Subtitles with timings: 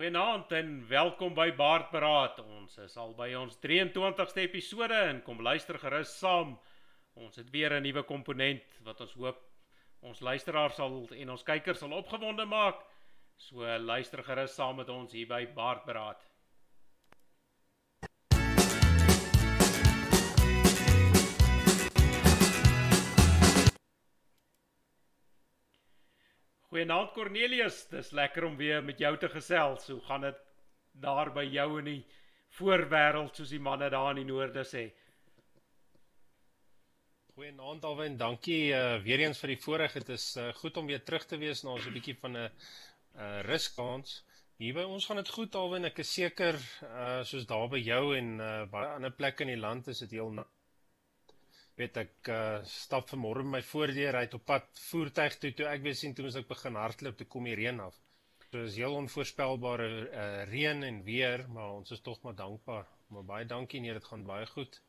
[0.00, 2.38] Goeienaand en welkom by Baardberaad.
[2.40, 6.54] Ons is al by ons 23ste episode en kom luister gerus saam.
[7.20, 9.42] Ons het weer 'n nuwe komponent wat ons hoop
[10.00, 12.80] ons luisteraars sal en ons kykers sal opgewonde maak.
[13.36, 16.24] So luister gerus saam met ons hier by Baardberaad.
[26.70, 29.88] Goeienaand Cornelius, dis lekker om weer met jou te gesels.
[29.90, 30.36] Hoe gaan dit
[31.02, 32.02] daar by jou in die
[32.60, 34.84] voorwêreld soos die manne daar in die noorde sê?
[37.34, 39.98] Goeienaand Alwyn, dankie uh, weer eens vir die voorreg.
[39.98, 42.46] Dit is uh, goed om weer terug te wees na ons 'n bietjie van 'n
[42.46, 44.20] uh, ruskans.
[44.62, 45.90] Hier by ons gaan dit goed Alwyn.
[45.90, 46.54] Ek is seker
[46.86, 50.20] uh, soos daar by jou en uh, baie ander plekke in die land is dit
[50.20, 50.30] heel
[51.78, 55.96] weet ek uh, stap vanmôre my voordeur uit op pad voertuig toe toe ek weer
[55.96, 57.96] sien toe ons ek begin hardloop toe kom die reën af.
[58.50, 62.88] So is heel onvoorspelbare uh, reën en weer, maar ons is tog maar dankbaar.
[63.14, 64.80] Maar baie dankie nee, dit gaan baie goed.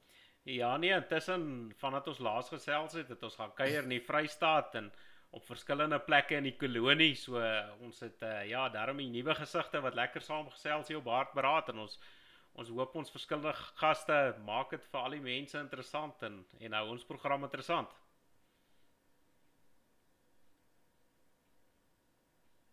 [0.49, 1.43] Ja nee, intussen
[1.77, 4.89] vandat ons laas gesels het, het ons gaan kuier in die Vrystaat en
[5.37, 7.13] op verskillende plekke in die kolonie.
[7.15, 11.69] So uh, ons het uh, ja, daarmee nuwe gesigte wat lekker saamgesels hier op Hartberaad
[11.71, 11.99] en ons
[12.59, 16.85] ons hoop ons verskillende gaste maak dit vir al die mense interessant en en hou
[16.95, 17.91] ons program interessant.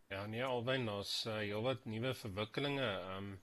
[0.09, 2.87] Ja, nee, alwen ons uh, heelwat nuwe verwikkelinge.
[2.87, 3.35] Ehm um,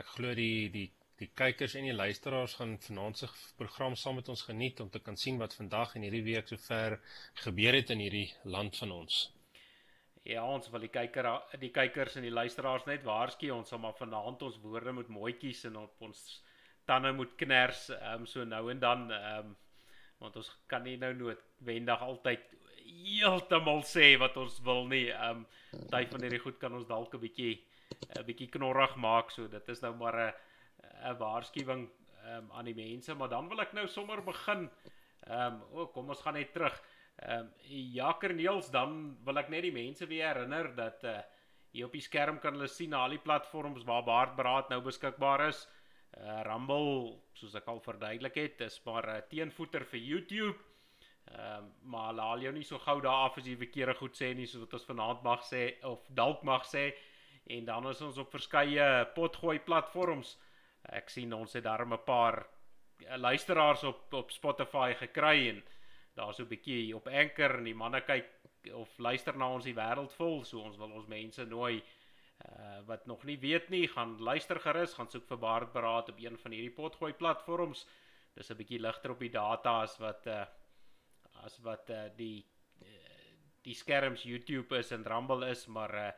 [0.00, 0.86] ek glo die die
[1.18, 5.00] die kykers en die luisteraars gaan vanaand se program saam met ons geniet om te
[5.06, 7.00] kan sien wat vandag en hierdie week sover
[7.42, 9.16] gebeur het in hierdie land van ons.
[10.28, 13.96] Ja, ons wil die kyker die kykers en die luisteraars net waarsku ons sal maar
[13.96, 16.18] vanaand ons woorde moet mooi kies en op ons
[16.88, 19.54] tande moet kners um, so nou en dan um,
[20.20, 22.44] want ons kan nie nou noodwendig altyd
[22.88, 25.08] heeltemal sê wat ons wil nie.
[25.12, 25.44] Um
[25.92, 27.54] tyd van hierdie goed kan ons dalk 'n bietjie
[28.18, 30.32] 'n bietjie knorrig maak so dit is nou maar 'n
[31.12, 31.88] 'n waarskuwing
[32.28, 34.70] um, aan die mense, maar dan wil ek nou sommer begin.
[35.26, 36.74] Ehm um, o, kom ons gaan net terug.
[37.18, 41.18] Ehm um, ja, Kerniels, dan wil ek net die mense weer herinner dat uh
[41.74, 45.66] hier op die skerm kan hulle sien al die platforms waar Baardbraad nou beskikbaar is.
[46.16, 50.58] Uh Rumble, soos ek al verduidelik het, is maar 'n uh, teenvoeter vir YouTube.
[51.34, 54.34] Ehm um, maar laal jou nie so gou daar af as jy verkeerde goed sê
[54.34, 56.94] nie, soos wat ons vanaand mag sê of dalk mag sê.
[57.46, 60.36] En dan is ons op verskeie potgooi platforms.
[60.82, 62.46] Ek sien ons het daar 'n paar
[63.16, 65.62] luisteraars op op Spotify gekry en
[66.18, 68.26] daar so 'n bietjie op Anchor en die manne kyk
[68.74, 71.82] of luister na ons die wêreld vol, so ons wil ons mense nooi
[72.46, 76.38] uh wat nog nie weet nie, gaan luister gerus, gaan soek vir Baardberaad op een
[76.38, 77.86] van hierdie potgooi platforms.
[78.34, 80.44] Dis 'n bietjie ligter op die data as wat uh
[81.44, 82.46] as wat uh die
[82.82, 82.86] uh,
[83.62, 86.10] die skerms YouTube is en Rumble is, maar uh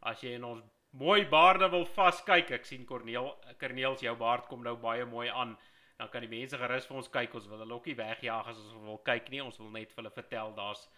[0.00, 4.62] as jy in ons mooi baarde wil vaskyk, ek sien Corneel Corneels jou baard kom
[4.62, 5.56] nou baie mooi aan
[5.98, 7.34] dan kan die mense gerus vir ons kyk.
[7.34, 9.42] Ons wil hulle ook nie wegjaag as ons wil kyk nie.
[9.42, 10.88] Ons wil net vir hulle vertel daar's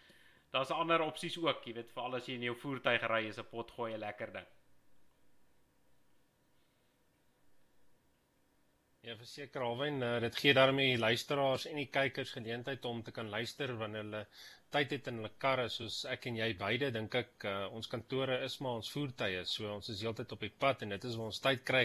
[0.53, 1.65] daar's ander opsies ook.
[1.65, 4.49] Jy weet, veral as jy in jou voertuig ry, is 'n potgooi 'n lekker ding.
[9.01, 13.31] Ja, verseker alwen, uh, dit gee daarmee luisteraars en die kykers geleentheid om te kan
[13.33, 14.27] luister wanneer hulle
[14.71, 18.41] tyd het in hulle karre soos ek en jy beide dink ek uh, ons kantore
[18.47, 21.33] is maar ons voertuie so ons is heeltyd op die pad en dit is waar
[21.33, 21.85] ons tyd kry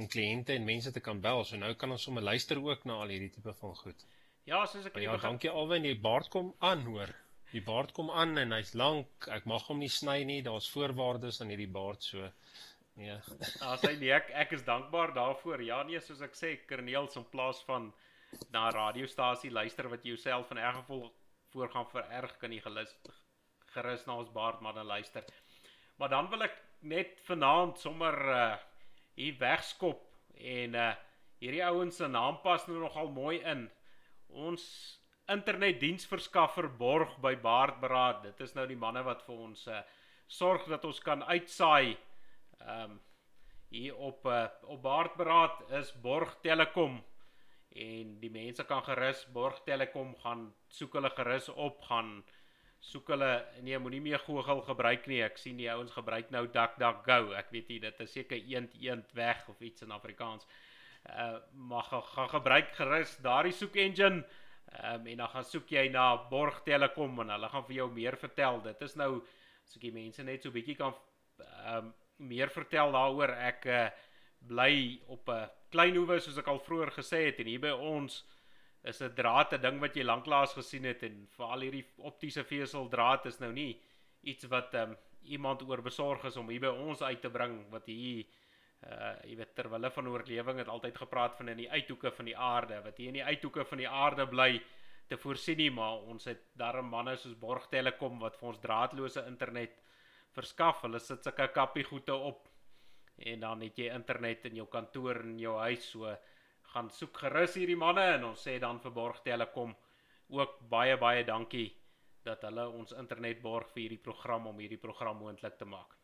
[0.00, 1.44] om kliënte en mense te kan bel.
[1.44, 4.06] So nou kan ons sommer luister ook na al hierdie tipe van goed.
[4.48, 7.12] Ja, soos ek Ja, dankie Alwyn, die baard kom aan, hoor.
[7.52, 9.28] Die baard kom aan en hy's lank.
[9.30, 10.40] Ek mag hom nie sny nie.
[10.42, 12.30] Daar's voorwaardes aan hierdie baard, so
[13.00, 13.18] ja.
[13.64, 15.62] As hy nee, ek ek is dankbaar daarvoor.
[15.64, 17.92] Ja, nee, soos ek sê, Kerneels in plaas van
[18.52, 21.10] na radiostasie luister wat jouself in erg geval
[21.52, 22.92] voorgaan vererg kan jy gelus
[23.72, 25.24] gerus na ons baard maar dan luister.
[25.96, 28.52] Maar dan wil ek net vanaand sommer uh
[29.12, 30.00] hier wegskop
[30.40, 30.92] en uh
[31.42, 33.66] hierdie ouens se naam pas nou nogal mooi in.
[34.28, 34.64] Ons
[35.32, 38.22] internetdiensverskaffer borg by Baardberaad.
[38.22, 39.82] Dit is nou die manne wat vir ons uh
[40.26, 41.96] sorg dat ons kan uitsaai.
[42.60, 43.00] Um
[43.72, 47.00] hier op uh op Baardberaad is Borg Telekom
[47.74, 52.22] en die mense kan gerus Borg Telekom gaan soek hulle gerus op gaan
[52.82, 53.30] soek hulle
[53.62, 55.20] nee moenie meer Google gebruik nie.
[55.22, 57.32] Ek sien die ouens gebruik nou DuckDuckGo.
[57.38, 60.48] Ek weet nie dit is seker eend eend weg of iets in Afrikaans.
[61.06, 64.24] Uh maar gaan ga gebruik gerus daardie soek engine
[64.82, 68.18] um, en dan gaan soek jy na Borg Telekom en hulle gaan vir jou meer
[68.18, 68.60] vertel.
[68.66, 69.12] Dit is nou
[69.62, 70.94] as ek die mense net so bietjie kan
[71.70, 73.82] um, meer vertel daaroor ek uh,
[74.48, 78.22] bly op 'n klein hoewe soos ek al vroeër gesê het en hier by ons
[78.84, 82.44] is 'n draad 'n ding wat jy lanklaas gesien het en vir al hierdie optiese
[82.44, 83.80] vesel draad is nou nie
[84.22, 87.86] iets wat um, iemand oor besorg is om hier by ons uit te bring wat
[87.86, 88.24] hier
[88.82, 92.24] uh jy weet terwyl hulle van oorlewing het altyd gepraat van in die uithoeke van
[92.24, 92.80] die aarde.
[92.82, 94.62] Wat hier in die uithoeke van die aarde bly
[95.08, 99.26] te voorsien nie maar ons het darm manne soos Borg Telecom wat vir ons draadloose
[99.26, 99.78] internet
[100.34, 100.82] verskaf.
[100.82, 102.48] Hulle sit sulke kappie goede op
[103.16, 106.16] en dan het jy internet in jou kantoor en jou huis so
[106.72, 109.74] gaan soek gerus hierdie manne en ons sê dan vir Borg Telecom
[110.32, 111.68] ook baie baie dankie
[112.24, 115.96] dat hulle ons internet borg vir hierdie program om hierdie program moontlik te maak.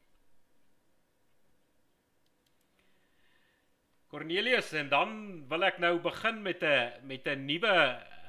[4.09, 5.11] Cornelius en dan
[5.51, 7.77] wil ek nou begin met 'n met 'n nuwe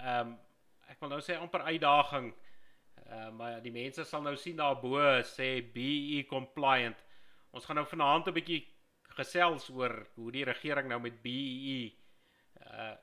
[0.04, 0.38] ehm um,
[0.90, 2.34] ek wil nou sê amper uitdaging.
[3.06, 6.98] Ehm uh, maar die mense sal nou sien daarbo sê BE compliant.
[7.52, 8.68] Ons gaan nou vanaand 'n bietjie
[9.18, 11.94] gesels oor hoe die regering nou met BE
[12.66, 12.96] uh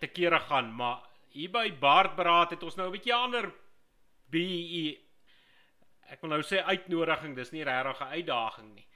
[0.00, 3.52] te kere gaan, maar hier by Baardberaad het ons nou 'n bietjie ander
[4.30, 5.04] BE
[6.12, 8.86] ek wil nou sê uitnodiging, dis nie regtig 'n uitdaging nie.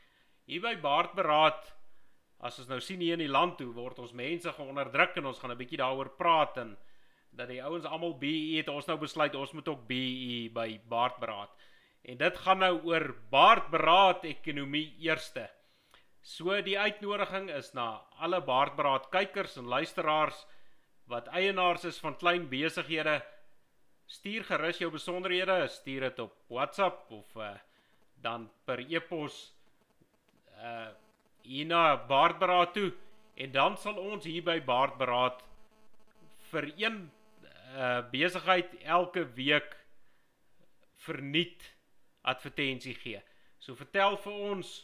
[0.47, 1.75] Hier by Baardberaad
[2.41, 5.39] as ons nou sien hier in die land toe word ons mense geonderdruk en ons
[5.39, 6.77] gaan 'n bietjie daaroor praat en
[7.33, 11.51] dat die ouens almal BE het ons nou besluit ons moet ook BE by Baardberaad.
[12.09, 15.45] En dit gaan nou oor Baardberaad ekonomie eerste.
[16.25, 20.47] So die uitnodiging is na alle Baardberaad kykers en luisteraars
[21.09, 23.21] wat eienaars is van klein besighede
[24.09, 27.53] stuur gerus jou besonderhede, stuur dit op WhatsApp of uh,
[28.25, 29.37] dan per e-pos
[30.65, 30.89] uh
[31.49, 32.91] hier na Baardberaad toe
[33.41, 35.39] en dan sal ons hier by Baardberaad
[36.51, 36.99] vir een
[37.77, 39.77] uh besigheid elke week
[41.07, 41.65] verniet
[42.33, 43.21] advertensie gee.
[43.59, 44.75] So vertel vir ons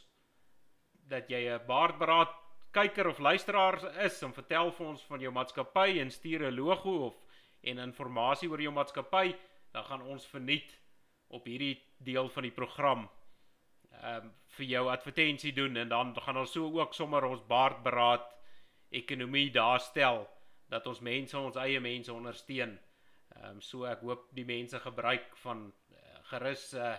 [1.08, 2.32] dat jy 'n Baardberaad
[2.74, 7.06] kyker of luisteraar is en vertel vir ons van jou maatskappy en stuur 'n logo
[7.06, 7.20] of
[7.62, 9.36] en inligting oor jou maatskappy,
[9.72, 10.80] dan gaan ons verniet
[11.28, 13.08] op hierdie deel van die program
[14.02, 17.82] ehm um, vir jou advertensie doen en dan gaan ons so ook sommer ons baard
[17.82, 18.26] beraad
[18.90, 20.28] ekonomie daar stel
[20.70, 22.78] dat ons mense ons eie mense ondersteun.
[23.36, 25.98] Ehm um, so ek hoop die mense gebruik van uh,
[26.30, 26.94] gerus uh,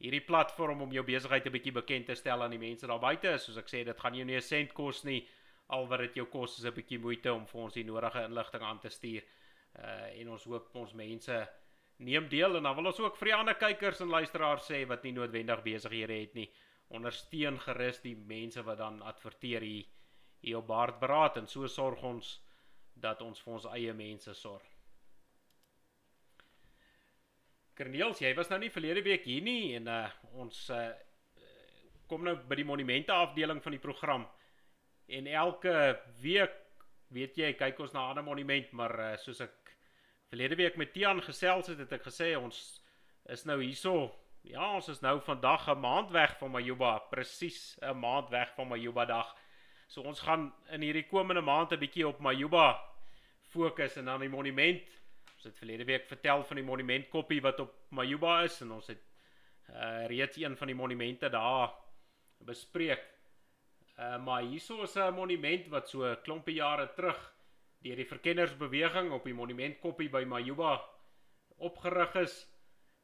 [0.00, 3.38] hierdie platform om jou besigheid 'n bietjie bekend te stel aan die mense daar buite.
[3.38, 5.28] Soos ek sê, dit gaan jou nie 'n sent kos nie.
[5.68, 8.62] Al wat dit jou kos is 'n bietjie moeite om vir ons die nodige inligting
[8.62, 9.22] aan te stuur
[9.78, 11.48] uh en ons hoop ons mense
[11.96, 15.04] neem deel en dan wil ons ook vir die ander kykers en luisteraars sê wat
[15.04, 16.50] nie noodwendig besighede het nie
[16.88, 19.86] ondersteun gerus die mense wat dan adverteer hier
[20.40, 22.40] hier op Baard Beraad en so sorg ons
[22.94, 24.64] dat ons vir ons eie mense sorg.
[27.80, 30.08] Kerniels, jy was nou nie verlede week hier nie en uh
[30.42, 30.90] ons uh
[32.10, 34.26] kom nou by die monumente afdeling van die program
[35.08, 35.72] en elke
[36.20, 36.58] week
[37.14, 39.72] weet jy kyk ons na 'n ander monument maar uh, soos ek
[40.28, 42.58] verlede week met Tian gesels het, het ek gesê ons
[43.30, 44.10] is nou hierso.
[44.42, 48.68] Ja, ons is nou vandag 'n maand weg van Majuba, presies 'n maand weg van
[48.68, 49.36] Majuba dag.
[49.88, 52.76] So ons gaan in hierdie komende maand 'n bietjie op Majuba
[53.40, 54.99] fokus en dan die monument.
[55.40, 58.98] Ons het verlede week vertel van die monumentkoppie wat op Majuba is en ons het
[59.70, 61.70] uh, reeds een van die monumente daar
[62.44, 63.06] bespreek.
[63.96, 67.16] Uh, maar hierso is 'n monument wat so 'n klompie jare terug
[67.80, 70.84] deur die verkennersbeweging op die monumentkoppie by Majuba
[71.56, 72.46] opgerig is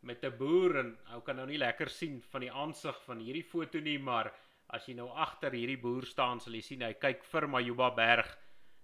[0.01, 3.49] met 'n boer en ou kan nou nie lekker sien van die aansig van hierdie
[3.49, 4.33] foto nie, maar
[4.67, 8.39] as jy nou agter hierdie boer staan, sal jy sien hy kyk vir Majuba berg,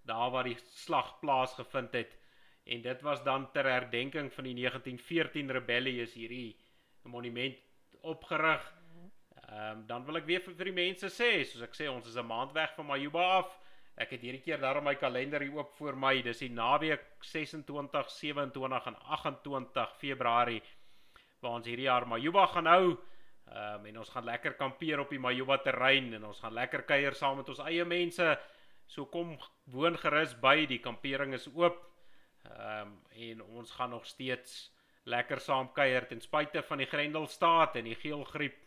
[0.04, 2.21] daar waar die slag plaasgevind het.
[2.64, 6.56] En dit was dan ter herdenking van die 1914 rebellie is hierdie
[7.02, 7.58] monument
[8.00, 8.62] opgerig.
[9.48, 12.06] Ehm um, dan wil ek weer vir, vir die mense sê, soos ek sê, ons
[12.06, 13.58] is 'n maand weg van Majuba af.
[14.00, 16.22] Ek het hierdie keer daarom my kalender hier oop voor my.
[16.22, 20.62] Dis die naweek 26, 27 en 28 Februarie
[21.40, 22.96] waar ons hierdie jaar Majuba gaan hou.
[23.50, 26.82] Ehm um, en ons gaan lekker kampeer op die Majuba terrein en ons gaan lekker
[26.82, 28.38] kuier saam met ons eie mense.
[28.86, 31.91] So kom woon gerus by, die kampering is oop.
[32.58, 37.76] Ehm um, en ons gaan nog steeds lekker saam kuier ten spyte van die Grendelstaat
[37.76, 38.58] en die geelgriep.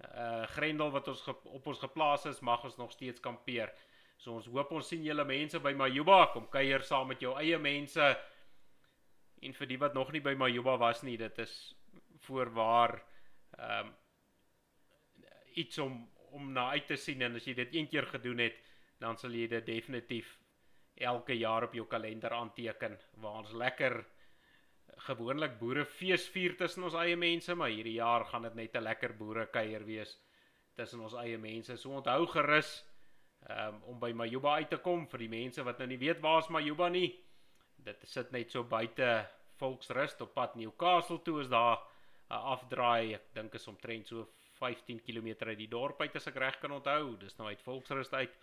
[0.00, 3.72] Uh Grendel wat ons op ons geplaas is, mag ons nog steeds kampeer.
[4.16, 7.58] So ons hoop ons sien julle mense by Majuba kom kuier saam met jou eie
[7.58, 8.10] mense.
[9.40, 11.56] En vir die wat nog nie by Majuba was nie, dit is
[12.26, 13.00] voorwaar
[13.58, 13.94] ehm um,
[15.58, 18.58] iets om om na uit te sien en as jy dit een keer gedoen het,
[19.02, 20.36] dan sal jy dit definitief
[21.00, 24.04] elke jaar op jou kalender aanteken waar ons lekker
[25.06, 29.16] gewoonlik boerefees vier tussen ons eie mense, maar hierdie jaar gaan dit net 'n lekker
[29.16, 30.18] boere kuier wees
[30.76, 31.76] tussen ons eie mense.
[31.76, 32.84] So onthou gerus
[33.48, 36.42] um, om by Majuba uit te kom vir die mense wat nou nie weet waar
[36.42, 37.10] is Majuba nie.
[37.76, 39.28] Dit sit net so buite
[39.60, 41.80] Volksrust op pad Newcastle toe is daar
[42.28, 43.14] afdraai.
[43.14, 44.28] Ek dink is omtrent so
[44.60, 47.16] 15 km uit die dorp uit as ek reg kan onthou.
[47.20, 48.36] Dis nou uit Volksrust uit.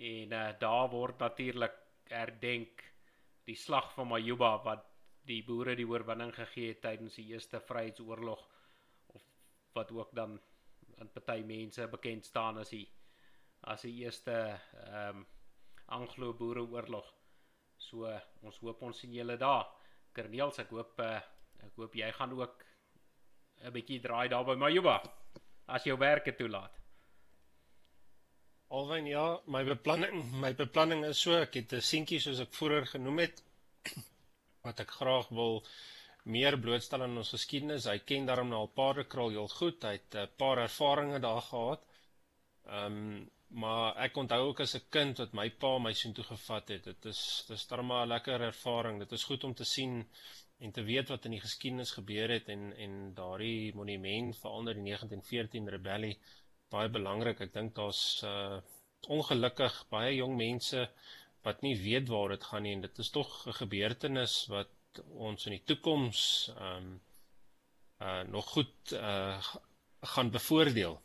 [0.00, 1.76] En uh, daar word natuurlik
[2.08, 2.84] herdenk
[3.44, 4.86] die slag van Majuba wat
[5.28, 8.46] die boere die oorwinning gegee het tydens die Eerste Vryheidsoorlog
[9.14, 9.26] of
[9.76, 10.38] wat ook dan
[11.00, 12.86] aan party mense bekend staan as die
[13.68, 14.36] as die eerste
[14.86, 15.26] ehm um,
[15.90, 17.06] Anglo-Boereoorlog.
[17.76, 18.06] So
[18.46, 19.66] ons hoop ons sien julle daar.
[20.14, 21.16] Kerniels, ek hoop uh,
[21.66, 22.64] ek hoop jy gaan ook
[23.64, 25.00] 'n bietjie draai daar by Majuba
[25.66, 26.79] as jou werke toelaat.
[28.70, 32.86] Alwen ja, my beplanning, my beplanning is so, ek het 'n seentjie soos ek vroeër
[32.90, 33.42] genoem het
[34.66, 35.64] wat ek graag wil
[36.34, 37.88] meer blootstel aan ons geskiedenis.
[37.90, 39.82] Hy ken daarom nou al paardekraal heel goed.
[39.82, 41.82] Hy het 'n paar ervarings daar gehad.
[42.66, 46.24] Ehm um, maar ek onthou ook as 'n kind wat my pa my sien toe
[46.24, 46.84] gevat het.
[46.84, 48.98] Dit is dis darem 'n lekker ervaring.
[48.98, 50.06] Dit is goed om te sien
[50.60, 54.84] en te weet wat in die geskiedenis gebeur het en en daardie monument veral in
[54.84, 56.18] die 1914 rebellie
[56.70, 57.40] baie belangrik.
[57.46, 58.60] Ek dink daar's uh
[59.08, 60.82] ongelukkig baie jong mense
[61.46, 65.46] wat nie weet waar dit gaan nie en dit is tog 'n gebeurtenis wat ons
[65.46, 66.20] in die toekoms
[66.68, 66.88] um
[68.08, 69.38] uh nog goed uh
[70.14, 71.00] gaan bevoordeel.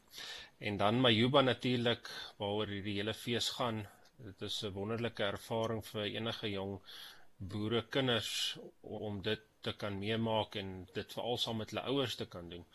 [0.58, 3.88] En dan Majuba natuurlik waaroor hierdie hele fees gaan.
[4.18, 6.80] Dit is 'n wonderlike ervaring vir enige jong
[7.38, 12.26] boere kinders om dit te kan meemaak en dit veral saam met hulle ouers te
[12.26, 12.66] kan doen.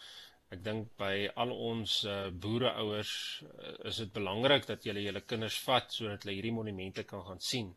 [0.54, 2.14] Ek dink by al ons uh,
[2.44, 3.10] boereouers
[3.46, 7.42] uh, is dit belangrik dat julle julle kinders vat sodat hulle hierdie monumente kan gaan
[7.48, 7.68] sien.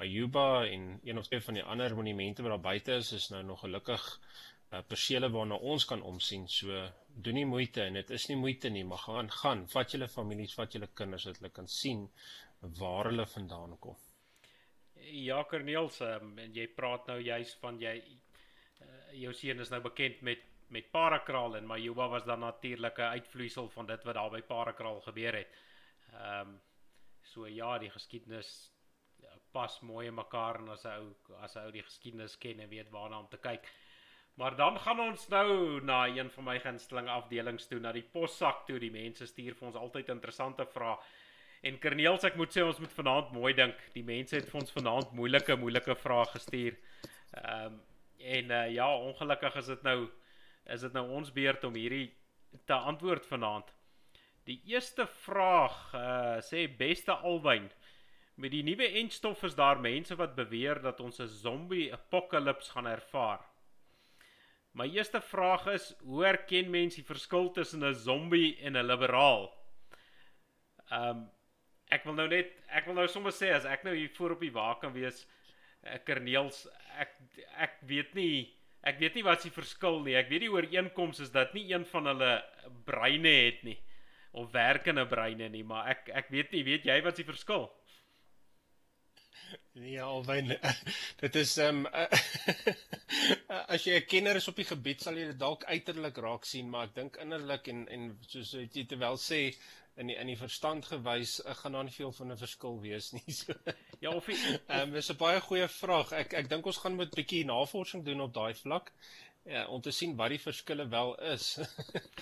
[0.00, 3.42] Ayuba en een of twee van die ander monumente wat daar buite is, is nou
[3.50, 6.48] nog gelukkig uh, persele waarna ons kan omsien.
[6.48, 6.80] So
[7.12, 10.56] doen nie moeite en dit is nie moeite nie, maar gaan gaan, vat julle families,
[10.56, 12.06] vat julle kinders dat hulle kan sien
[12.80, 13.96] waar hulle vandaan kom.
[15.12, 17.98] Ja, Corneels, um, en jy praat nou juis van jy
[18.80, 23.14] uh, jou seun is nou bekend met met Parakraal en Majuba was dan natuurlik 'n
[23.16, 25.48] uitvloeisel van dit wat daar by Parakraal gebeur het.
[26.12, 26.60] Ehm um,
[27.22, 28.72] so ja, die geskiedenis
[29.16, 32.90] ja, pas mooi in mekaar en as ou as ou die geskiedenis ken en weet
[32.90, 33.68] waarna om te kyk.
[34.34, 38.66] Maar dan gaan ons nou na een van my gunsteling afdelings toe, na die possak
[38.66, 38.78] toe.
[38.78, 40.98] Die mense stuur vir ons altyd interessante vrae.
[41.62, 43.80] En Kerniels, ek moet sê ons moet vanaand mooi dink.
[43.94, 46.76] Die mense het vir ons vanaand moeilike moeilike vrae gestuur.
[47.32, 47.84] Ehm um,
[48.26, 49.98] en uh, ja, ongelukkig is dit nou
[50.66, 52.08] is dit nou ons beurt om hierdie
[52.66, 53.68] te antwoord vanaand.
[54.46, 57.68] Die eerste vraag uh sê beste Alwyn,
[58.36, 62.86] met die nuwe entstof is daar mense wat beweer dat ons 'n zombie apokalips gaan
[62.86, 63.40] ervaar.
[64.76, 69.50] My eerste vraag is, hoe erken mense die verskil tussen 'n zombie en 'n liberaal?
[70.90, 71.30] Um
[71.88, 74.40] ek wil nou net ek wil nou sommer sê as ek nou hier voor op
[74.40, 75.26] die wa kan wees,
[75.82, 76.68] 'n uh, kerneels,
[77.04, 77.16] ek
[77.68, 80.14] ek weet nie Ek weet nie wat se verskil nie.
[80.14, 82.30] Ek weet die ooreenkoms is dat nie een van hulle
[82.86, 83.78] breine het nie
[84.36, 87.70] of werkende breine nie, maar ek ek weet nie, weet jy wat se verskil?
[89.80, 90.52] Nee, alwyn
[91.22, 91.88] dit is ehm um,
[93.74, 96.68] as jy 'n kenner is op die gebied sal jy dit dalk uiterlik raak sien,
[96.68, 99.40] maar ek dink innerlik en en soos jy terwyl sê
[99.96, 103.24] in die in die verstand gewys gaan daar nie veel van 'n verskil wees nie.
[103.40, 103.54] So.
[104.00, 106.12] Ja, of ehm um, dis 'n baie goeie vraag.
[106.12, 108.92] Ek ek dink ons gaan moet 'n bietjie navorsing doen op daai vlak
[109.44, 111.58] ja, om te sien wat die verskille wel is.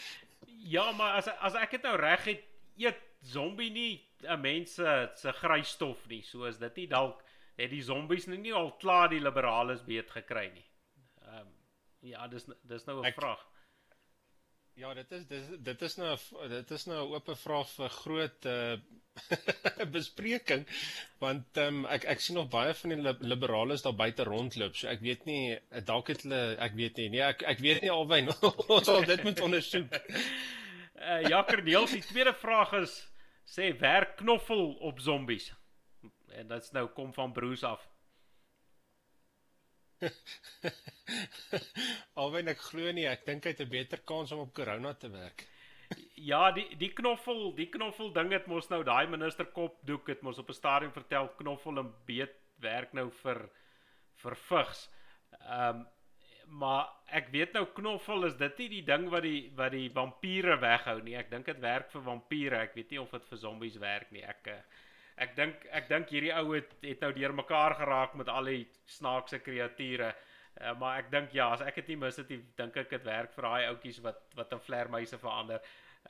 [0.77, 2.43] ja, maar as as ek dit nou reg het,
[2.77, 6.23] eet zombie nie 'n mens se grysstof nie.
[6.23, 7.23] So is dit nie dalk
[7.57, 10.67] het die zombies nou nie al klaar die liberales beet gekry nie.
[11.23, 11.53] Ehm um,
[12.01, 13.47] ja, dis dis nou 'n vraag.
[14.75, 16.17] Ja, dit is dit, dit is nou
[16.51, 18.75] dit is nou 'n oop vraag vir groot uh,
[19.97, 20.65] bespreking
[21.23, 24.75] want um, ek ek sien nog baie van die liberales daar buite rondloop.
[24.75, 27.09] So ek weet nie dalk het hulle ek weet nie.
[27.15, 28.33] Nee, ek ek weet nie alwyn
[28.75, 29.95] ons sal dit moet ondersoek.
[31.07, 32.99] uh, Jakker Deels, die tweede vraag is
[33.47, 35.53] sê werk knoffel op zombies.
[36.35, 37.87] En dit's nou kom van broers af.
[42.21, 45.11] Alwen ek glo nie, ek dink hy het 'n beter kans om op corona te
[45.11, 45.47] werk.
[46.17, 50.23] Ja, die die knoffel, die knoffel ding het mos nou daai minister kop doek het
[50.23, 53.49] mos op 'n stadium vertel knoffel en beet werk nou vir
[54.23, 54.89] vir vigs.
[55.41, 55.87] Ehm um,
[56.47, 60.59] maar ek weet nou knoffel is dit nie die ding wat die wat die vampiere
[60.61, 61.17] weghou nie.
[61.17, 62.59] Ek dink dit werk vir vampiere.
[62.67, 64.23] Ek weet nie of dit vir zombies werk nie.
[64.23, 64.59] Ek uh,
[65.17, 69.39] ek dink ek dink hierdie ou het het nou deurmekaar geraak met al die snaakse
[69.45, 70.13] kreature.
[70.55, 73.33] Uh, maar ek dink ja, as ek dit nie mis het, dink ek dit werk
[73.35, 75.63] vir daai ouetjies wat wat in vlermuise verander.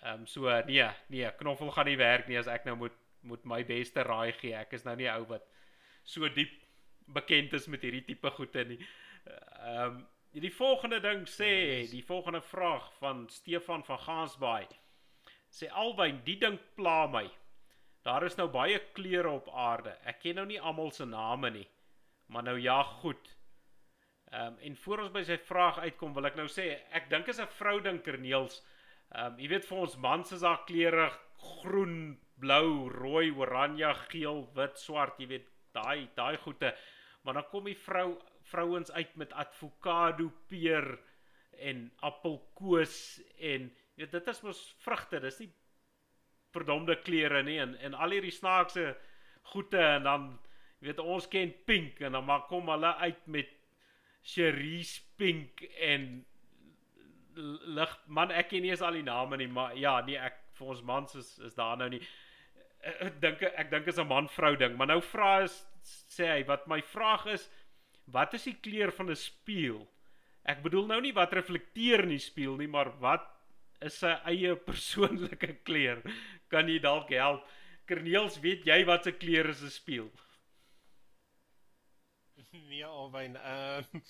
[0.03, 3.45] Ehm um, so nee, nee, knoffel gaan nie werk nie as ek nou moet moet
[3.49, 4.53] my beste raai gee.
[4.53, 5.47] Ek is nou nie ou wat
[6.05, 6.53] so diep
[7.17, 8.81] bekend is met hierdie tipe goede nie.
[9.29, 10.03] Ehm um,
[10.35, 14.67] die volgende ding sê, die volgende vraag van Stefan van Gansbaai.
[15.47, 17.29] Sê albei die ding pla my.
[18.05, 19.95] Daar is nou baie kleure op aarde.
[20.05, 21.67] Ek ken nou nie almal se name nie.
[22.29, 23.31] Maar nou ja, goed.
[24.33, 26.67] Ehm um, en voor ons by sy vraag uitkom, wil ek nou sê
[26.99, 28.61] ek dink is 'n vrou ding Kerneels.
[29.15, 31.09] Ehm um, jy weet vir ons mans is daar kleure
[31.45, 36.75] groen, blou, rooi, oranje, geel, wit, swart, jy weet daai daai goede.
[37.23, 40.99] Maar dan kom die vrou vrouens uit met avokado, peer
[41.59, 45.53] en appelkoos en jy weet dit is mos vrugte, dis nie
[46.55, 48.95] verdomde kleure nie en en al hierdie snaakse
[49.55, 50.29] goede en dan
[50.85, 53.51] weet ons ken pink en dan maar kom hulle uit met
[54.23, 56.25] cerise pink en
[57.79, 60.71] lig man ek ken nie eens al die name nie maar ja nee ek vir
[60.75, 62.03] ons mans is is daar nou nie
[62.85, 66.43] ek dink ek dink is 'n man vrou ding maar nou vra is sê hy
[66.49, 67.51] wat my vraag is
[68.13, 69.89] wat is die kleur van 'n spieël?
[70.45, 73.25] Ek bedoel nou nie wat reflekteer in die spieël nie, maar wat
[73.81, 76.03] is sy eie persoonlike kleur?
[76.53, 77.47] Kan jy dalk help?
[77.89, 80.11] Kerneels, weet jy wat se kleur is 'n spieël?
[82.55, 84.01] Nee, Alwyn, ehm uh,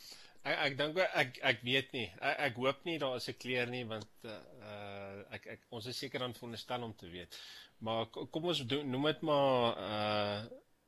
[0.45, 2.09] ek ek dink ek ek weet nie.
[2.21, 5.99] Ek, ek hoop nie daar is 'n kleur nie want uh ek ek ons is
[5.99, 7.39] seker aan veronderstel om te weet.
[7.81, 10.41] Maar kom ons doen, noem dit maar uh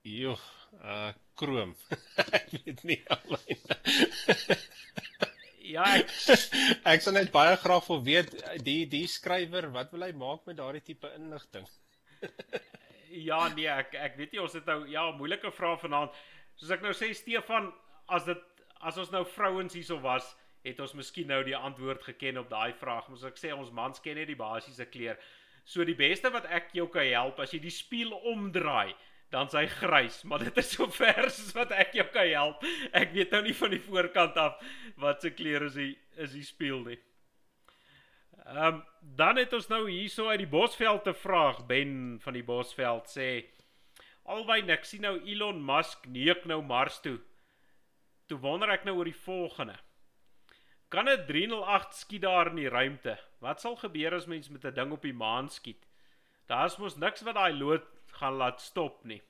[0.06, 0.38] Joh,
[0.84, 1.74] uh krom.
[2.38, 3.62] ek weet nie alleen.
[5.66, 6.12] Ja, ek
[6.94, 8.32] ek sou net baie graag wil weet
[8.66, 11.66] die die skrywer, wat wil hy maak met daardie tipe inligting?
[13.28, 16.16] ja, nee, ek ek weet nie ons het nou ja, moeilike vrae vanaand.
[16.56, 17.70] Soos ek nou sê Stefan,
[18.08, 18.42] as dit
[18.86, 20.28] as ons nou vrouens hierso was,
[20.66, 23.08] het ons miskien nou die antwoord geken op daai vraag.
[23.12, 25.20] Ons ek sê ons mans ken net die basiese kleer.
[25.66, 28.94] So die beste wat ek jou kan help as jy die spieël omdraai
[29.30, 32.62] dan sy grys, maar dit is so ver soos wat ek jou kan help.
[32.94, 34.60] Ek weet nou nie van die voorkant af
[35.02, 35.90] wat se kleur is hy
[36.22, 36.98] is hy speel nie.
[38.46, 38.84] Ehm um,
[39.16, 43.44] dan het ons nou hierso uit die Bosveld te vraag Ben van die Bosveld sê
[44.26, 47.20] alwyn ek sien nou Elon Musk neek nou Mars toe.
[48.26, 49.76] Toe wonder ek nou oor die volgende.
[50.90, 53.18] Kan 'n 308 skiet daar in die ruimte?
[53.38, 55.86] Wat sal gebeur as mens met 'n ding op die maan skiet?
[56.46, 57.52] Daar's mos niks wat daai
[58.20, 59.22] gaan laat stop nie.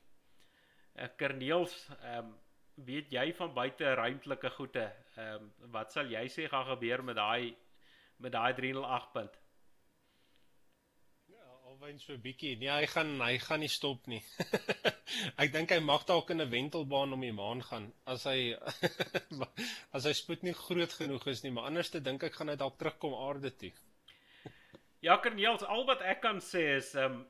[0.97, 2.35] Ek uh, Kerneels, ehm um,
[2.87, 4.85] weet jy van buite ruimtelike goede?
[5.17, 7.57] Ehm um, wat sal jy sê gaan gebeur met daai
[8.25, 9.39] met daai 308 punt?
[11.33, 12.57] Ja, alwen so 'n bietjie.
[12.57, 14.23] Nee, hy gaan hy gaan nie stop nie.
[15.43, 18.57] ek dink hy mag dalk in 'n wentelbaan om die maan gaan as hy
[19.97, 22.79] as hy spoed nie groot genoeg is nie, maar anderste dink ek gaan hy dalk
[22.79, 23.73] terugkom aarde toe.
[25.01, 27.25] Ja, Kerneels, al wat ek kan sê is ehm um,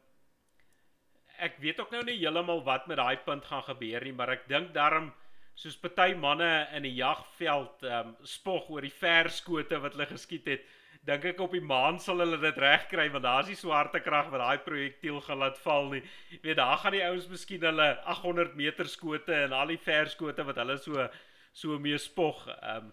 [1.38, 4.49] ek weet ook nou nie heeltemal wat met daai punt gaan gebeur nie, maar ek
[4.49, 5.12] dink daarom
[5.57, 10.46] soos party manne in 'n jagveld ehm um, spog oor die verskote wat hulle geskiet
[10.46, 10.66] het,
[11.07, 14.42] dink ek op die maan sal hulle dit regkry want daar's nie swarte krag wat
[14.42, 16.03] daai projektiel gaan laat val nie.
[16.31, 20.44] Jy weet daar gaan die ouens miskien hulle 800 meter skote en al die verskote
[20.44, 21.09] wat hulle so
[21.53, 22.46] so mee spog.
[22.49, 22.92] Ehm um,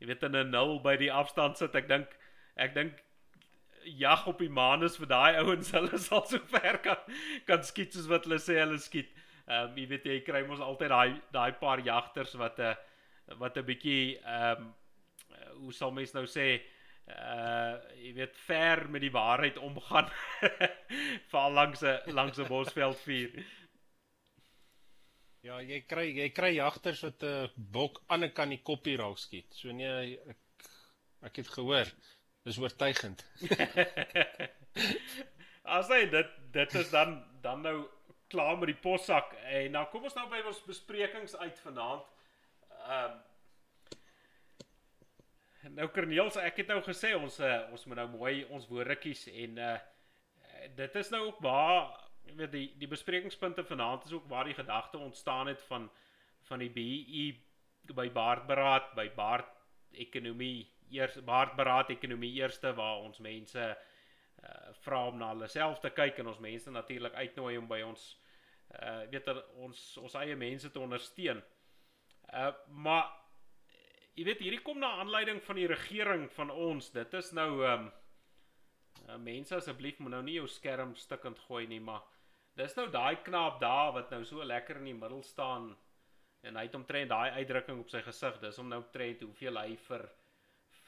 [0.00, 2.08] jy weet in 'n nul by die afstand sit ek dink
[2.56, 3.02] ek dink
[3.84, 6.98] jag op die maan is vir daai ouens hulle sal so ver kan
[7.46, 9.12] kan skiet soos wat hulle sê hulle skiet.
[9.46, 13.56] Ehm um, jy weet jy kry mos altyd daai daai paar jagters wat 'n wat
[13.56, 14.74] 'n bietjie ehm um,
[15.62, 16.60] hoe sal mens nou sê
[17.10, 20.10] uh jy weet ver met die waarheid omgaan
[21.32, 23.42] val langs 'n langs 'n bosveld vuur.
[25.42, 28.96] Ja, jy kry jy kry jagters wat 'n uh, bok aan 'n kan die koppie
[28.96, 29.50] raak skiet.
[29.54, 30.38] So nee ek
[31.22, 31.88] ek het gehoor
[32.42, 33.24] Dis oortuigend.
[35.76, 37.76] As hy dit dit is dan dan nou
[38.30, 42.08] klaar met die possak en nou kom ons nou by ons besprekings uit vanaand.
[42.86, 43.18] Ehm um,
[45.76, 49.26] Nou Corneels, ek het nou gesê ons uh, ons moet nou mooi ons woorde kies
[49.28, 49.74] en uh
[50.76, 51.92] dit is nou ook waar
[52.28, 55.88] jy weet die die besprekingspunte vanaand is ook waar die gedagte ontstaan het van
[56.48, 59.48] van die BE by Baardberaad by Baard
[60.04, 63.70] ekonomie eers baardberaad ekonomie eerste waar ons mense
[64.40, 67.82] uh vra om na hulle self te kyk en ons mense natuurlik uitnooi om by
[67.84, 68.04] ons
[68.80, 71.42] uh weet er, ons ons eie mense te ondersteun.
[72.32, 73.10] Uh maar
[74.16, 76.90] jy weet hierdie kom na aanleiding van die regering van ons.
[76.94, 77.90] Dit is nou um
[79.08, 82.02] uh, mense asseblief moet nou nie jou skerm stukkend gooi nie, maar
[82.58, 85.70] dis nou daai knaap daar wat nou so lekker in die middel staan
[86.42, 88.38] en hy het omtrent daai uitdrukking op sy gesig.
[88.40, 90.08] Dis om nou omtrent hoeveel hy vir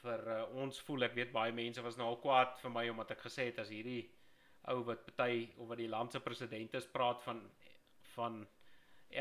[0.03, 3.15] vir uh, ons voel ek weet baie mense was nou al kwaad vir my omdat
[3.15, 4.03] ek gesê het as hierdie
[4.71, 7.41] ou wat party of wat die land se president is praat van
[8.15, 8.43] van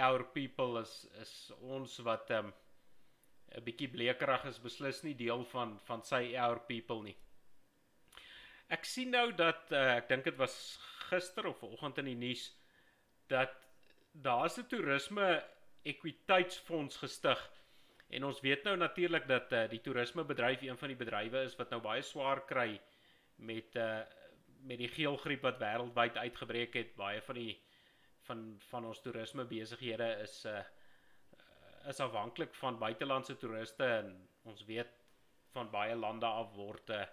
[0.08, 0.92] our people is
[1.22, 1.32] is
[1.76, 2.52] ons wat um,
[3.56, 7.16] 'n bietjie blekerig is beslis nie deel van van sy our people nie.
[8.72, 10.54] Ek sien nou dat uh, ek dink dit was
[11.10, 12.46] gister of vanoggend in die nuus
[13.28, 13.68] dat
[14.12, 15.42] daar's 'n toerisme
[15.84, 17.40] ekwiteitsfonds gestig.
[18.12, 21.70] En ons weet nou natuurlik dat uh, die toerismebedryf een van die bedrywe is wat
[21.72, 22.80] nou baie swaar kry
[23.36, 24.02] met uh
[24.62, 26.92] met die geelgriep wat wêreldwyd uitgebreek het.
[26.94, 27.56] Baie van die
[28.28, 30.60] van van ons toerisme besighede is uh
[31.90, 34.12] is afhanklik van buitelandse toeriste en
[34.46, 34.92] ons weet
[35.52, 37.06] van baie lande af word 'n uh,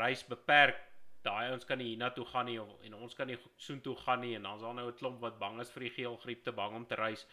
[0.00, 0.80] reis beperk.
[1.22, 4.34] Daai ons kan nie hiernatoe gaan nie of, en ons kan nie soontoe gaan nie
[4.34, 6.86] en dan's daar nou 'n klomp wat bang is vir die geelgriep te bang om
[6.86, 7.26] te reis.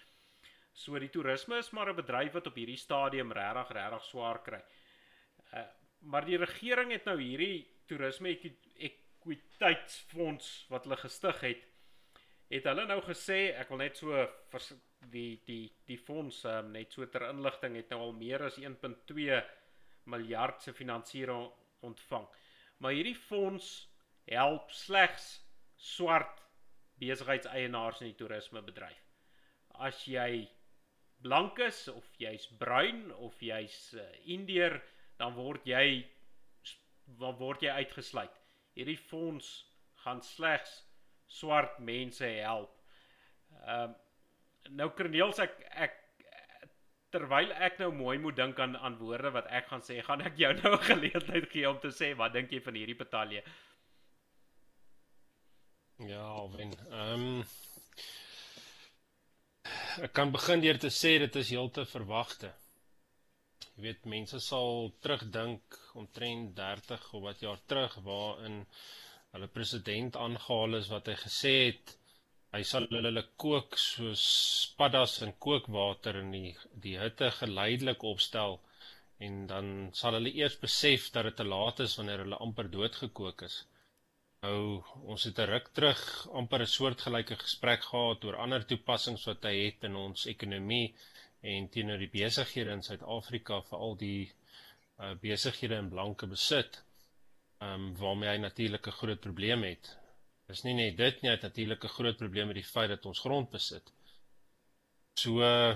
[0.75, 4.61] So die toerisme is maar 'n bedryf wat op hierdie stadium regtig regtig swaar kry.
[5.53, 5.67] Uh
[6.05, 8.29] maar die regering het nou hierdie toerisme
[8.77, 11.63] ekwiteitsfonds wat hulle gestig het
[12.49, 14.27] het hulle nou gesê ek wil net so
[15.13, 19.39] die die die fonds um, net so ter inligting het nou al meer as 1.2
[20.13, 21.49] miljard se finansiering
[21.85, 22.27] ontvang.
[22.77, 23.87] Maar hierdie fonds
[24.29, 25.39] help slegs
[25.75, 26.41] swart
[27.01, 29.01] besigheidseienaars in die toerismebedryf.
[29.81, 30.45] As jy
[31.25, 34.77] blank is of jy's bruin of jy's uh, Indeer,
[35.17, 36.05] dan word jy
[37.19, 38.33] dan word jy uitgesluit.
[38.77, 39.49] Hierdie fonds
[40.03, 40.81] gaan slegs
[41.27, 42.73] swart mense help.
[43.65, 44.01] Ehm um,
[44.77, 45.99] nou Corneels ek ek
[47.13, 50.39] terwyl ek nou mooi moet dink aan aan woorde wat ek gaan sê, gaan ek
[50.41, 53.43] jou nou 'n geleentheid gee om te sê wat dink jy van hierdie betalje?
[56.09, 56.73] Ja, wen.
[56.91, 57.45] Ehm um,
[60.03, 62.49] ek kan begin deur te sê dit is heeltemal verwagte.
[63.75, 68.57] Jy weet mense sal terugdink omtrent 30 of wat jaar terug waarin
[69.35, 71.95] hulle president aangehaal is wat hy gesê het
[72.55, 74.25] hy sal hulle kook soos
[74.79, 76.51] paddas in kookwater in die
[76.85, 78.59] die hitte geleidelik opstel
[79.27, 83.43] en dan sal hulle eers besef dat dit te laat is wanneer hulle amper doodgekook
[83.49, 83.57] is.
[84.45, 86.01] Nou ons het 'n ruk terug
[86.39, 90.87] amper 'n soortgelyke gesprek gehad oor ander toepassings wat hy het in ons ekonomie
[91.53, 96.77] en teenoor die besighede in Suid-Afrika veral die uh, besighede in blanke besit
[97.61, 99.89] ehm um, waarmee hy natuurlik 'n groot probleem het.
[100.47, 103.05] Dis nie net dit nie, hy het natuurlik 'n groot probleem met die feit dat
[103.05, 103.91] ons grond besit.
[105.23, 105.73] So uh,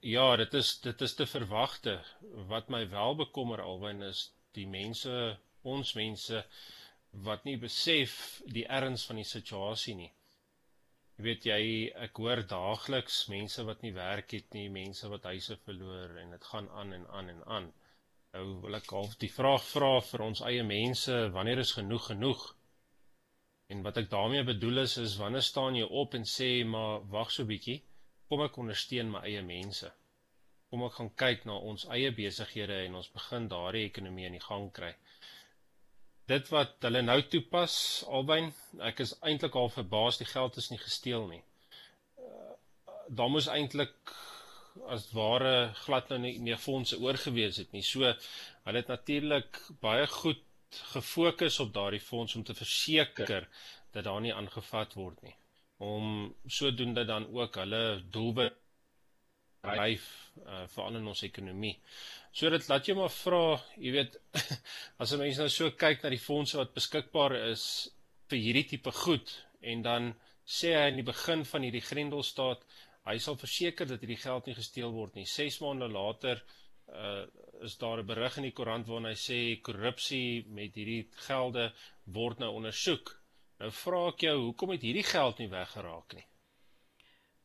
[0.00, 2.00] ja, dit is dit is te verwagte.
[2.54, 6.44] Wat my wel bekommer alwen is die mense, ons mense
[7.12, 10.10] wat nie besef die erns van die situasie nie.
[11.18, 11.62] Jy weet jy,
[12.06, 16.46] ek hoor daagliks mense wat nie werk het nie, mense wat huise verloor en dit
[16.52, 17.68] gaan aan en aan en aan.
[18.32, 22.46] Nou wil ek half die vraag vra vir ons eie mense, wanneer is genoeg genoeg?
[23.74, 27.34] En wat ek daarmee bedoel is is wanneer staan jy op en sê maar wag
[27.34, 27.80] so bietjie,
[28.30, 29.90] kom ek ondersteun my eie mense.
[30.70, 34.46] Kom ek gaan kyk na ons eie besighede en ons begin daardie ekonomie in die
[34.46, 34.94] gang kry.
[36.30, 38.42] Dit wat hulle nou toepas, albei,
[38.86, 41.40] ek is eintlik al verbaas die geld is nie gesteel nie.
[42.20, 42.52] Uh,
[43.08, 44.14] daar moes eintlik
[44.94, 47.82] as ware glad nou nie meer fondse oorgewees het nie.
[47.82, 50.46] So hulle het natuurlik baie goed
[50.92, 53.48] gefokus op daardie fonds om te verseker
[53.92, 55.34] dat daar nie aangevat word nie.
[55.82, 58.58] Om sodoende dan ook hulle doelwit
[59.60, 60.04] dryf
[60.46, 61.74] uh, veral in ons ekonomie.
[62.32, 64.16] So dit laat jy maar vra, jy weet,
[65.02, 67.64] as 'n mens nou so kyk na die fondse wat beskikbaar is
[68.30, 69.32] vir hierdie tipe goed
[69.72, 70.12] en dan
[70.46, 72.62] sê hy in die begin van hierdie Grendelstaat
[73.08, 75.26] hy sal verseker dat hierdie geld nie gesteel word nie.
[75.26, 76.42] 6 maande later
[76.90, 77.26] uh
[77.60, 81.66] is daar 'n berig in die koerant waarin hy sê korrupsie met hierdie gelde
[82.06, 83.12] word nou ondersoek.
[83.60, 86.24] Nou vra ek jou, hoekom het hierdie geld nie weggeraak nie?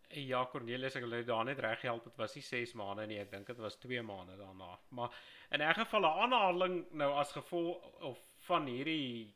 [0.09, 2.03] Ja, Cornelius, ek net daar net reg help.
[2.03, 4.77] Dit was nie 6 maande nie, ek dink dit was 2 maande daarna.
[4.89, 5.15] Maar
[5.51, 9.33] in 'n geval 'n aanhaling nou as gevolg of van hierdie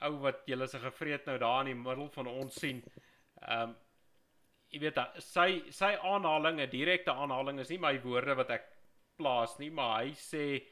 [0.00, 2.82] ou wat julle se gevreet nou daar in die middel van ons sien.
[3.42, 3.76] Ehm um,
[4.72, 8.64] jy weet sy sy aanhaling 'n direkte aanhaling is nie my woorde wat ek
[9.16, 10.62] plaas nie maar hy sê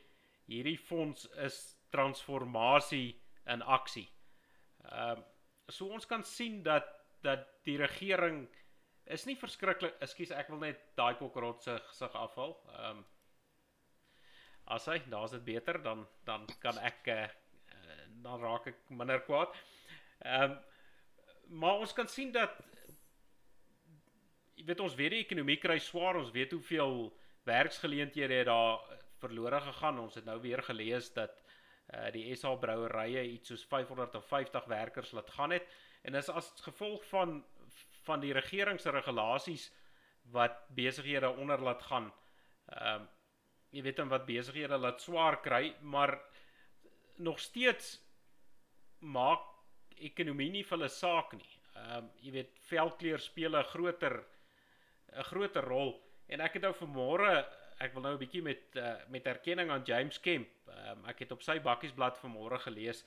[0.47, 4.09] hierdie fonds is transformasie in aksie.
[4.85, 5.25] Ehm uh,
[5.69, 6.87] so ons kan sien dat
[7.23, 8.49] dat die regering
[9.14, 12.55] is nie verskriklik ekskuus ek wil net daai kokrot se gesig afhaal.
[12.77, 13.09] Ehm um,
[14.70, 17.25] as hy daar's dit beter dan dan kan ek uh,
[18.23, 19.57] dan raak ek minder kwaad.
[20.25, 20.59] Ehm um,
[21.61, 22.61] maar ons kan sien dat
[24.55, 27.09] jy weet ons weet die ekonomie kry swaar, ons weet hoeveel
[27.49, 28.79] werksgeleenthede het daar
[29.18, 29.99] verlore gegaan.
[29.99, 31.42] Ons het nou weer gelees dat
[31.90, 35.66] uh die SA brouerye iets soos 550 werkers laat gaan het
[36.07, 37.40] en dis as gevolg van
[38.07, 39.71] van die regering se regulasies
[40.35, 42.13] wat besighede onder laat gaan.
[42.69, 43.09] Ehm uh,
[43.71, 46.17] jy weet dan wat besighede laat swaar kry, maar
[47.23, 48.01] nog steeds
[48.99, 49.45] maak
[49.97, 51.51] ekonomie nie vir hulle saak nie.
[51.75, 54.25] Ehm um, jy weet velkleur speel 'n groter
[55.13, 55.95] 'n groter rol
[56.29, 57.33] en ek het nou vanmôre
[57.81, 60.49] ek wil nou 'n bietjie met uh, met erkenning aan James Kemp.
[60.67, 63.05] Um, ek het op sy bakkiesblad vanmôre gelees.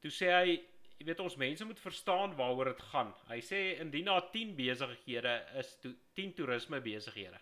[0.00, 0.58] Toe sê hy
[0.98, 3.12] jy weet ons mense moet verstaan waaroor dit gaan.
[3.30, 7.38] Hy sê indien daar 10 besighede is, to, 10 toerisme besighede.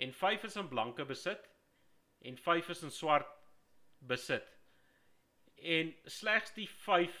[0.00, 1.48] En 5 is in blanke besit
[2.24, 3.28] en 5 is in swart
[4.08, 4.48] besit.
[5.56, 7.20] En slegs die 5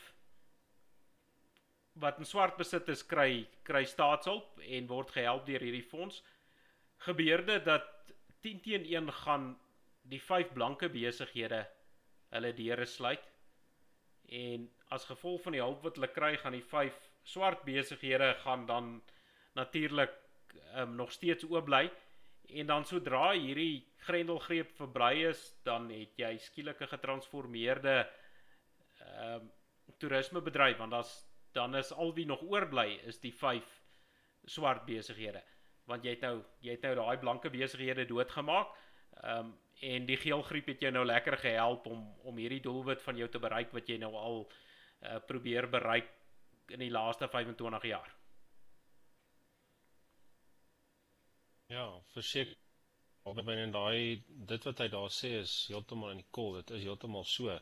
[2.00, 6.22] wat in swart besit is kry kry staatshulp en word gehelp deur hierdie fonds.
[7.04, 7.84] Gebeurde dat
[8.40, 9.52] 10 teen 1 gaan
[10.08, 11.66] die 5 blanke besighede
[12.32, 13.28] hulle deure sluit
[14.32, 16.98] en as gevolg van die hulp wat hulle kry gaan die vyf
[17.34, 18.92] swart besighede gaan dan
[19.58, 20.14] natuurlik
[20.76, 21.86] um, nog steeds oop bly
[22.60, 27.96] en dan sodra hierdie grendelgreep verbrei is dan het jy skielik 'n getransformeerde
[29.02, 29.50] ehm um,
[29.98, 31.12] toerismebedryf want daar's
[31.52, 33.68] dan is al wie nog oorbly is die vyf
[34.44, 35.42] swart besighede.
[35.84, 38.72] Want jy het nou jy het nou daai blanke besighede doodgemaak
[39.22, 43.16] ehm um, en die geelgriep het jou nou lekker gehelp om om hierdie doelwit van
[43.16, 44.36] jou te bereik wat jy nou al
[45.26, 46.10] probeer bereik
[46.68, 48.10] in die laaste 25 jaar.
[51.72, 52.56] Ja, verseker
[53.24, 56.86] of binne daai dit wat hy daar sê is heeltemal in die kol, dit is
[56.86, 57.54] heeltemal so.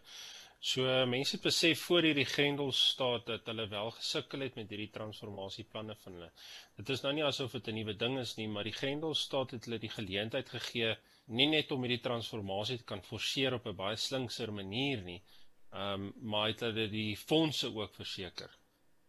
[0.70, 5.96] So mense besef voor hierdie Grendel staat dat hulle wel gesukkel het met hierdie transformasieplanne
[6.02, 6.28] van hulle.
[6.76, 9.54] Dit is nou nie asof dit 'n nuwe ding is nie, maar die Grendel staat
[9.56, 13.76] het hulle die geleentheid gegee nie net om hierdie transformasie te kan forceer op 'n
[13.76, 15.22] baie slinkser manier nie,
[15.70, 18.50] Ehm um, maar het hulle die fondse ook verseker.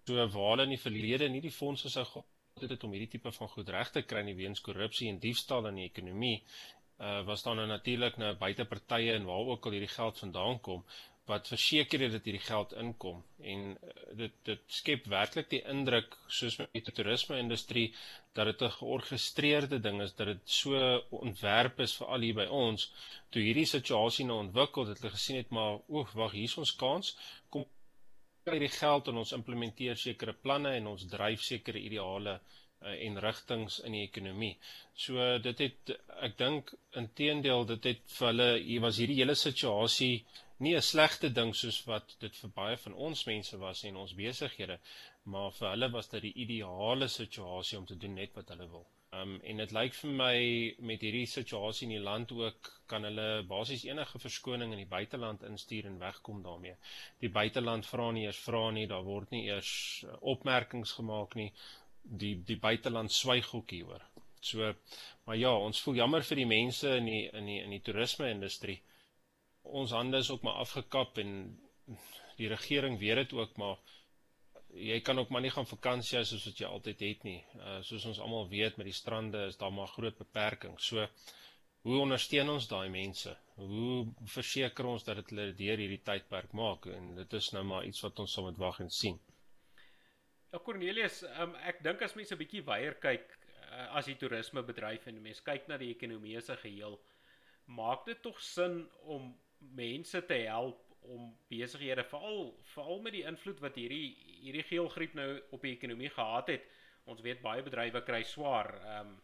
[0.06, 3.32] So waar hulle in die verlede nie die fondse sou gehad het om hierdie tipe
[3.32, 6.44] van goed reg te kry nie weens korrupsie en diefstal in die ekonomie,
[7.02, 10.84] uh was daar nou natuurlik nou buitepartye en waar ook al hierdie geld vandaan kom
[11.30, 13.20] wat verseker het dat hierdie geld inkom
[13.54, 17.88] en uh, dit dit skep werklik die indruk soos met die toerisme industrie
[18.34, 22.48] dat dit 'n georgestreerde ding is dat dit so ontwerp is vir al hier by
[22.64, 22.90] ons
[23.30, 27.16] toe hierdie situasie nou ontwikkel het hulle gesien het maar oek wag hier's ons kans
[27.50, 27.66] kom
[28.46, 33.20] kry die geld en ons implementeer sekere planne en ons dryf sekere ideale uh, en
[33.26, 34.54] rigtings in die ekonomie.
[35.06, 35.92] So dit het
[36.28, 40.16] ek dink inteendeel dit het vir hulle hier was hierdie hele situasie
[40.62, 44.14] nie 'n slegte ding soos wat dit vir baie van ons mense was en ons
[44.20, 44.78] besighede,
[45.34, 48.86] maar vir hulle was dit die ideale situasie om te doen net wat hulle wil.
[49.20, 50.36] Um en dit lyk vir my
[50.90, 55.44] met hierdie situasie in die land ook kan hulle basies enige verskoning in die buiteland
[55.50, 56.78] instuur en wegkom daarmee.
[57.26, 59.74] Die buiteland vra nie eers vra nie, daar word nie eers
[60.06, 61.50] uh, opmerkings gemaak nie.
[62.24, 64.06] Die die buiteland swyg ook hieroor.
[64.40, 64.74] So
[65.26, 68.30] maar ja, ons voel jammer vir die mense in die in die in die toerisme
[68.30, 68.80] industrie
[69.64, 71.60] ons hande is ook maar afgekap en
[72.38, 73.78] die regering weet dit ook maar
[74.72, 77.40] jy kan ook maar nie gaan vakansie hou soos wat jy altyd het nie.
[77.60, 80.88] Uh soos ons almal weet met die strande is daar maar groot beperkings.
[80.88, 81.08] So
[81.82, 83.36] hoe ondersteun ons daai mense?
[83.58, 87.86] Hoe verseker ons dat dit hulle deur hierdie tydperk maak en dit is nou maar
[87.86, 89.20] iets wat ons sal moet wag en sien.
[90.52, 93.28] Ja Cornelius, um, ek dink as mense 'n bietjie weier kyk
[93.72, 97.00] uh, as die toerismebedryf en mense kyk na die ekonomie as 'n geheel,
[97.66, 103.62] maak dit tog sin om mense te help om besighede veral veral met die invloed
[103.64, 106.66] wat hierdie hierdie geelgriep nou op die ekonomie gehad het.
[107.10, 108.74] Ons weet baie bedrywe kry swaar.
[108.82, 109.20] Ehm um,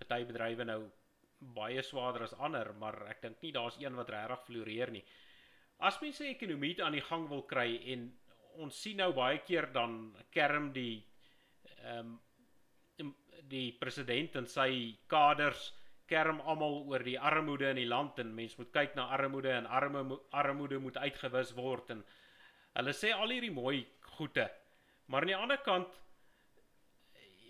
[0.00, 0.80] party bedrywe nou
[1.56, 5.02] baie swaarder as ander, maar ek dink nie daar's een wat regtig floreer nie.
[5.78, 8.08] As mense ekonomie aan die gang wil kry en
[8.60, 11.04] ons sien nou baie keer dan kerm die
[11.84, 12.18] ehm um,
[13.50, 15.70] die president en sy kaders
[16.10, 19.66] kerm almal oor die armoede in die land en mense moet kyk na armoede en
[19.66, 22.04] arme armoede moet uitgewis word en
[22.78, 23.84] hulle sê al hierdie mooi
[24.16, 24.46] goeie.
[25.06, 25.96] Maar aan die ander kant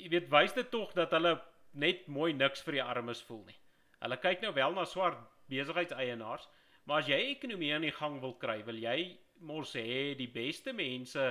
[0.00, 1.34] jy weet wys dit tog dat hulle
[1.72, 3.58] net mooi niks vir die armes voel nie.
[4.00, 5.20] Hulle kyk nou wel na swart
[5.50, 6.46] besigheidseienaars,
[6.86, 10.72] maar as jy ekonomie aan die gang wil kry, wil jy mos hê die beste
[10.76, 11.30] mense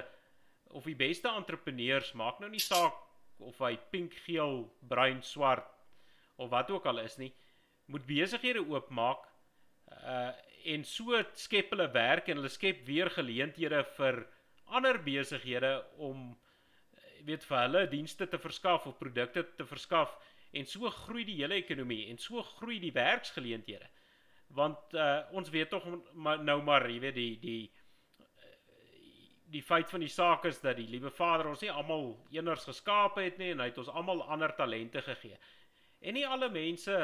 [0.78, 2.98] of die beste entrepreneurs maak nou nie saak
[3.40, 5.68] of hy pink, geel, bruin, swart
[6.40, 7.32] of wat ook al is nie,
[7.92, 9.26] moet besighede oopmaak
[9.90, 10.30] uh
[10.70, 14.18] en so skep hulle werk en hulle skep weer geleenthede vir
[14.76, 15.72] ander besighede
[16.08, 16.34] om
[17.26, 20.12] weet vir hulle dienste te verskaf of produkte te verskaf
[20.52, 23.88] en so groei die hele ekonomie en so groei die werksgeleenthede.
[24.60, 27.62] Want uh ons weet tog nou maar, jy weet die die
[29.50, 33.18] die feit van die saak is dat die liewe Vader ons nie almal eeners geskaap
[33.18, 35.40] het nie en hy het ons almal ander talente gegee.
[36.00, 36.98] En nie alle mense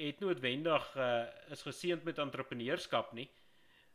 [0.00, 3.28] het noodwendig uh, is geseënd met entrepreneurskap nie.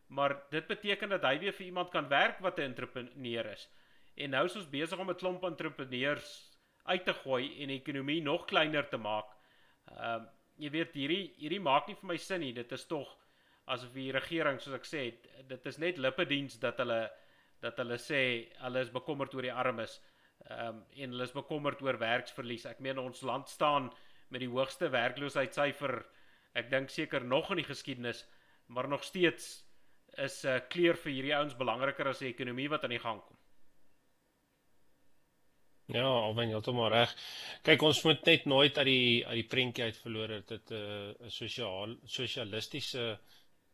[0.07, 3.67] Maar dit beteken dat hy weer vir iemand kan werk wat 'n entrepreneur is.
[4.15, 6.29] En nou is ons besig om 'n klomp entrepreneurs
[6.83, 9.29] uit te gooi en die ekonomie nog kleiner te maak.
[9.91, 12.53] Ehm uh, jy weet hierdie hierdie maak nie vir my sin nie.
[12.53, 13.09] Dit is tog
[13.65, 15.01] asof die regering soos ek sê,
[15.49, 17.11] dit is net lippediens dat hulle
[17.59, 18.21] dat hulle sê
[18.61, 20.01] hulle is bekommerd oor die armes.
[20.49, 22.65] Ehm um, en hulle is bekommerd oor werksverlies.
[22.65, 23.91] Ek meen ons land staan
[24.29, 26.05] met die hoogste werkloosheidssyfer
[26.55, 28.23] ek dink seker nog in die geskiedenis,
[28.67, 29.65] maar nog steeds
[30.17, 33.21] is 'n uh, kleur vir hierdie ouens belangriker as die ekonomie wat aan die gang
[33.21, 33.37] kom.
[35.87, 37.11] Ja, alwen jy het hom reg.
[37.61, 40.73] Kyk, ons moet net nooit uit die uit die prentjie uit verloor dat dit 'n
[40.73, 43.19] uh, 'n sosiaal sosialistiese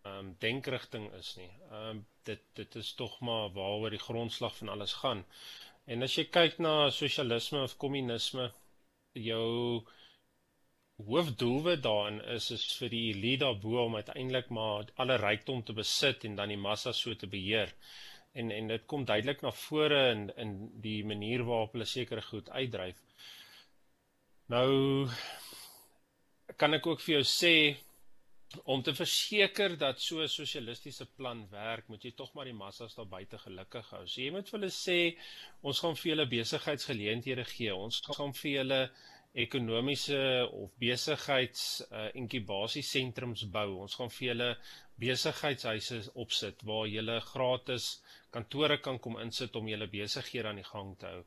[0.03, 1.51] ehm um, denkrigting is nie.
[1.71, 5.25] Ehm um, dit dit is tog maar waaroor die grondslag van alles gaan.
[5.85, 8.51] En as jy kyk na sosialisme of kommunisme,
[9.13, 9.85] jou
[11.07, 16.25] hoofdoelwit daarin is is vir die elite daarbo om uiteindelik maar alle rykdom te besit
[16.27, 17.73] en dan die massa so te beheer.
[18.33, 22.49] En en dit kom duidelik na vore in in die manier waarop hulle sekere goed
[22.49, 22.99] uitdryf.
[24.47, 25.07] Nou
[26.57, 27.55] kan ek ook vir jou sê
[28.63, 32.95] om te verseker dat so 'n sosialistiese plan werk, moet jy tog maar die massas
[32.95, 34.07] daar buite gelukkig hou.
[34.07, 35.17] So jy moet vir hulle sê
[35.61, 37.75] ons gaan vir julle besigheidsgeleenthede gee.
[37.75, 38.81] Ons gaan vir julle
[39.33, 43.79] ekonomiese of besigheids uh, inkubasiesentrums bou.
[43.85, 44.49] Ons gaan vir julle
[44.99, 50.93] besigheidshuise opsit waar julle gratis kantore kan kom insit om julle besighede aan die gang
[50.99, 51.23] te hou.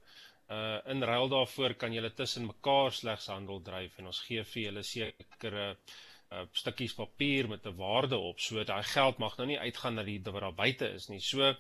[0.53, 4.63] Uh in ruil daarvoor kan julle tussen mekaar slegs handel dryf en ons gee vir
[4.67, 8.41] julle sekere uh stukkies papier met 'n waarde op.
[8.41, 11.21] So daai geld mag nou nie uitgaan na die wat daar buite is nie.
[11.21, 11.55] So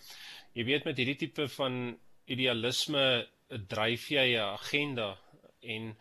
[0.52, 3.26] jy weet met hierdie tipe van idealisme
[3.68, 5.16] dryf jy 'n agenda
[5.62, 5.96] en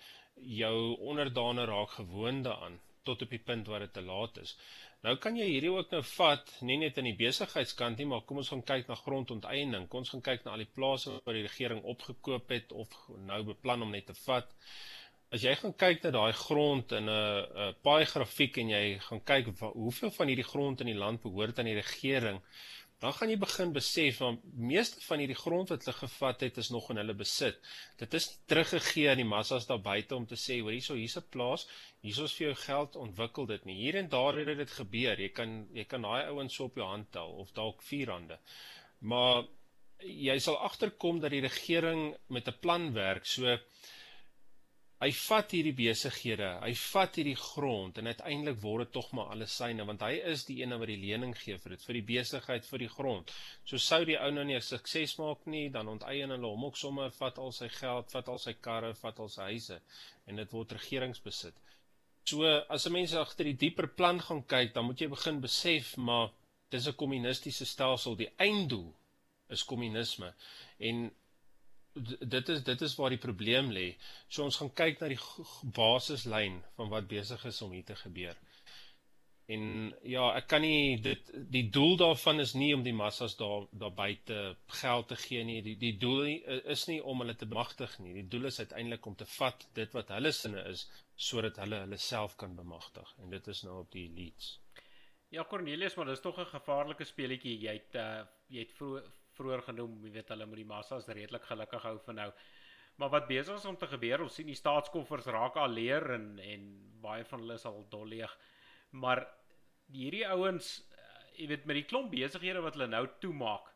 [0.46, 4.56] jou onderdane raak gewoond daaraan tot op die punt waar dit te laat is.
[5.04, 8.40] Nou kan jy hierdie ook nou vat, nie net in die besigheidskant nie, maar kom
[8.40, 9.90] ons gaan kyk na grondonteiening.
[9.92, 12.94] Kom ons gaan kyk na al die plase wat die regering opgekoop het of
[13.28, 14.48] nou beplan om net te vat.
[15.34, 19.52] As jy gaan kyk na daai grond in 'n paai grafiek en jy gaan kyk
[19.60, 22.40] hoeveel van hierdie grond in die land behoort aan die regering,
[23.04, 26.70] dan gaan jy begin besef van meeste van hierdie grond wat hulle gevat het is
[26.72, 27.58] nog in hulle besit.
[28.00, 31.26] Dit is teruggegee aan die massas daar buite om te sê, hoor hierso hier's 'n
[31.36, 31.68] plaas,
[32.00, 33.76] hierso's vir jou geld, ontwikkel dit nie.
[33.82, 35.20] Hier en daar het dit gebeur.
[35.20, 38.40] Jy kan jy kan daai ouens so op jou hand tel of dalk vier hande.
[39.02, 39.44] Maar
[40.00, 43.26] jy sal agterkom dat die regering met 'n plan werk.
[43.26, 43.58] So
[45.04, 49.56] hy vat hierdie besighede, hy vat hierdie grond en uiteindelik word dit tog maar alles
[49.60, 52.70] syne want hy is die een wat die lening gee vir dit vir die besigheid
[52.70, 53.34] vir die grond.
[53.68, 57.12] So sou die ou nou nie sukses maak nie, dan onteien hulle hom ook sommer
[57.18, 59.82] vat al sy geld, vat al sy karre, vat al sy huise
[60.30, 61.60] en dit word regeringsbesit.
[62.24, 65.98] So as 'n mens agter die dieper plan gaan kyk, dan moet jy begin besef
[65.98, 66.32] maar
[66.72, 68.94] dis 'n kommunistiese stelsel, die einddoel
[69.50, 70.34] is kommunisme
[70.80, 71.12] en
[72.20, 73.94] dit is dit is waar die probleem lê.
[74.28, 75.20] So ons gaan kyk na die
[75.78, 78.38] basislyn van wat besig is om hier te gebeur.
[79.52, 83.68] En ja, ek kan nie dit die doel daarvan is nie om die massas daar
[83.72, 85.60] daar buite geld te gee nie.
[85.66, 86.26] Die die doel
[86.76, 88.16] is nie om hulle te bemagtig nie.
[88.22, 92.00] Die doel is uiteindelik om te vat dit wat hulle sinne is sodat hulle hulle
[92.00, 93.16] self kan bemagtig.
[93.22, 94.56] En dit is nou op die elites.
[95.34, 97.60] Ja Cornelius, maar dis tog 'n gevaarlike speletjie.
[97.60, 101.46] Jy het uh, jy het vroeg vroeër genoem, jy weet hulle moet die massas redelik
[101.50, 102.30] gelukkig hou vir nou.
[103.02, 106.28] Maar wat besig is om te gebeur, ons sien die staatskoffers raak al leer en
[106.40, 106.68] en
[107.04, 108.34] baie van hulle is al dol leeg.
[108.92, 109.26] Maar
[109.92, 113.72] hierdie ouens, eh, jy weet met die klomp besighede wat hulle nou toemaak,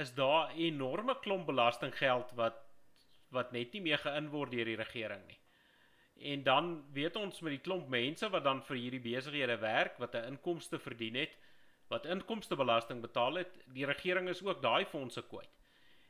[0.00, 2.66] is daar enorme klomp belastinggeld wat
[3.30, 5.38] wat net nie meer geïn word deur die regering nie.
[6.32, 10.14] En dan weet ons met die klomp mense wat dan vir hierdie besighede werk, wat
[10.14, 11.36] 'n inkomste verdien het,
[11.90, 15.50] wat inkomstebelasting betaal het, die regering is ook daai fondse kwyt.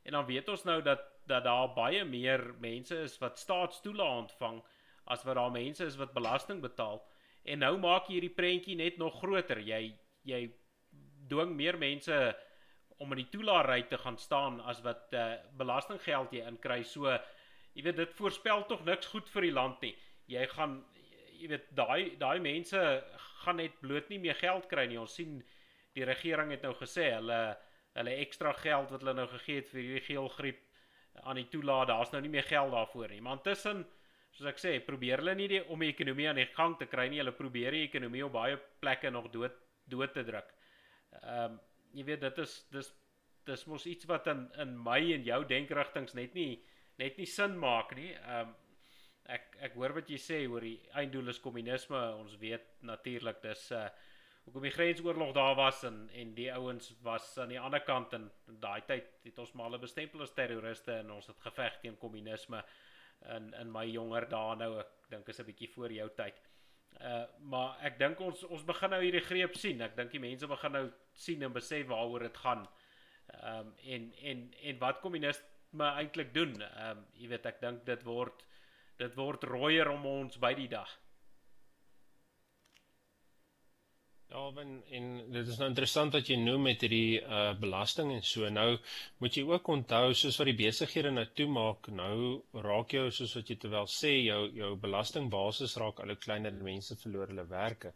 [0.05, 4.63] En dan weet ons nou dat dat daar baie meer mense is wat staatstoelae ontvang
[5.05, 6.99] as wat daar mense is wat belasting betaal.
[7.45, 9.61] En nou maak jy hierdie prentjie net nog groter.
[9.63, 9.95] Jy
[10.27, 10.41] jy
[11.31, 12.17] dwing meer mense
[13.01, 16.83] om in die toelaarry te gaan staan as wat uh, belastinggeld jy inkry.
[16.85, 17.09] So
[17.75, 19.95] jy weet dit voorspel tog niks goed vir die land nie.
[20.31, 20.81] Jy gaan
[21.41, 22.81] jy weet daai daai mense
[23.45, 25.01] gaan net bloot nie meer geld kry nie.
[25.01, 25.41] Ons sien
[25.97, 27.41] die regering het nou gesê hulle
[27.99, 30.61] hulle ekstra geld wat hulle nou gegee het vir hierdie geelgriep
[31.27, 33.21] aan die toelaat, daar's nou nie meer geld daarvoor nie.
[33.25, 33.83] Maar intussen,
[34.31, 37.09] soos ek sê, probeer hulle nie die om die ekonomie aan die gang te kry
[37.11, 37.19] nie.
[37.23, 39.59] Hulle probeer die ekonomie op baie plekke nog dood
[39.91, 40.55] dood te druk.
[41.21, 41.61] Ehm um,
[41.91, 42.93] jy weet dit is dis
[43.49, 46.61] dis mos iets wat in in my en jou denkrigtinge net nie
[47.03, 48.13] net nie sin maak nie.
[48.15, 48.53] Ehm um,
[49.31, 51.99] ek ek hoor wat jy sê oor die einddoel is kommunisme.
[52.23, 53.89] Ons weet natuurlik dis uh
[54.45, 58.31] hoekom die grensoorlog daar was en en die ouens was aan die ander kant en
[58.47, 62.63] daai tyd het ons maar hulle bestempel as terroriste en ons het geveg teen kommunisme
[63.37, 66.41] in in my jonger dae nou ek dink is 'n bietjie voor jou tyd.
[67.01, 69.81] Uh maar ek dink ons ons begin nou hierdie greep sien.
[69.83, 72.69] Ek dink die mense begin nou sien en besef waaroor dit gaan.
[73.29, 76.63] Ehm um, en en en wat kommunisme eintlik doen.
[76.63, 78.47] Ehm um, jy weet ek dink dit word
[78.97, 80.99] dit word rooier om ons by die dag.
[84.31, 88.21] Ja, en, en dit is nou interessant wat jy noem met hierdie uh belasting en
[88.23, 88.47] so.
[88.55, 88.69] Nou
[89.23, 92.15] moet jy ook onthou soos wat die besighede nou toemaak, nou
[92.67, 96.63] raak jou soos wat jy terwyl sê jou jou belastingbasis raak al hoe kleiner en
[96.69, 97.91] mense verloor hulle werke.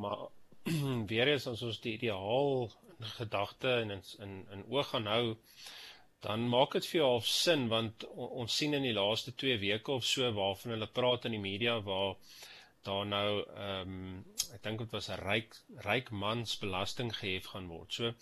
[0.00, 0.24] Maar
[1.12, 2.70] weer eens as ons die ideaal
[3.18, 5.24] gedagte in in in oog gaan hou,
[6.24, 9.60] dan maak dit vir jou half sin want on, ons sien in die laaste 2
[9.66, 12.16] weke of so waarvan hulle praat in die media waar
[12.86, 14.24] daar nou ehm um,
[14.54, 15.56] ek dink dit was 'n ryk
[15.86, 17.92] ryk mans belasting gehef gaan word.
[17.92, 18.12] So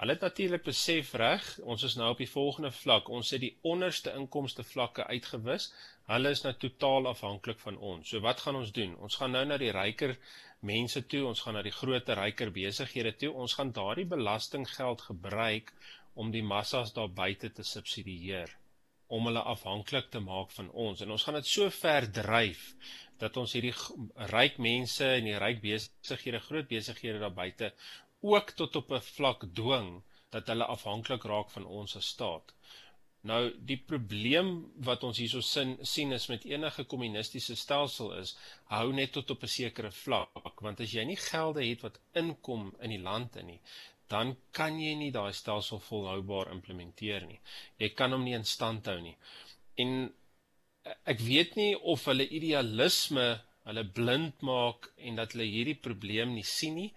[0.00, 3.08] hulle het natuurlik besef reg, ons is nou op die volgende vlak.
[3.08, 5.72] Ons het die onderste inkomste vlakke uitgewis.
[6.12, 8.08] Hulle is nou totaal afhanklik van ons.
[8.08, 8.96] So wat gaan ons doen?
[8.96, 10.16] Ons gaan nou na die ryker
[10.60, 13.32] mense toe, ons gaan na die groter ryker besighede toe.
[13.32, 15.72] Ons gaan daardie belastinggeld gebruik
[16.14, 18.56] om die massas daar buite te subsidieer
[19.06, 22.62] om hulle afhanklik te maak van ons en ons gaan dit so ver dryf
[23.22, 23.74] dat ons hierdie
[24.32, 27.72] ryk mense en die ryk besighede, groot besighede daar buite
[28.20, 32.52] ook tot op 'n vlak dwing dat hulle afhanklik raak van ons as staat.
[33.30, 34.50] Nou die probleem
[34.88, 38.36] wat ons hierso sin sien is met enige kommunistiese stelsel is
[38.74, 42.74] hou net tot op 'n sekere vlak want as jy nie gelde het wat inkom
[42.80, 43.60] in die land in nie
[44.12, 47.40] dan kan jy nie daai stelsel volhoubaar implementeer nie.
[47.82, 49.16] Jy kan hom nie in stand hou nie.
[49.82, 50.08] En
[51.04, 53.26] ek weet nie of hulle idealisme
[53.66, 56.90] hulle blind maak en dat hulle hierdie probleem nie sien nie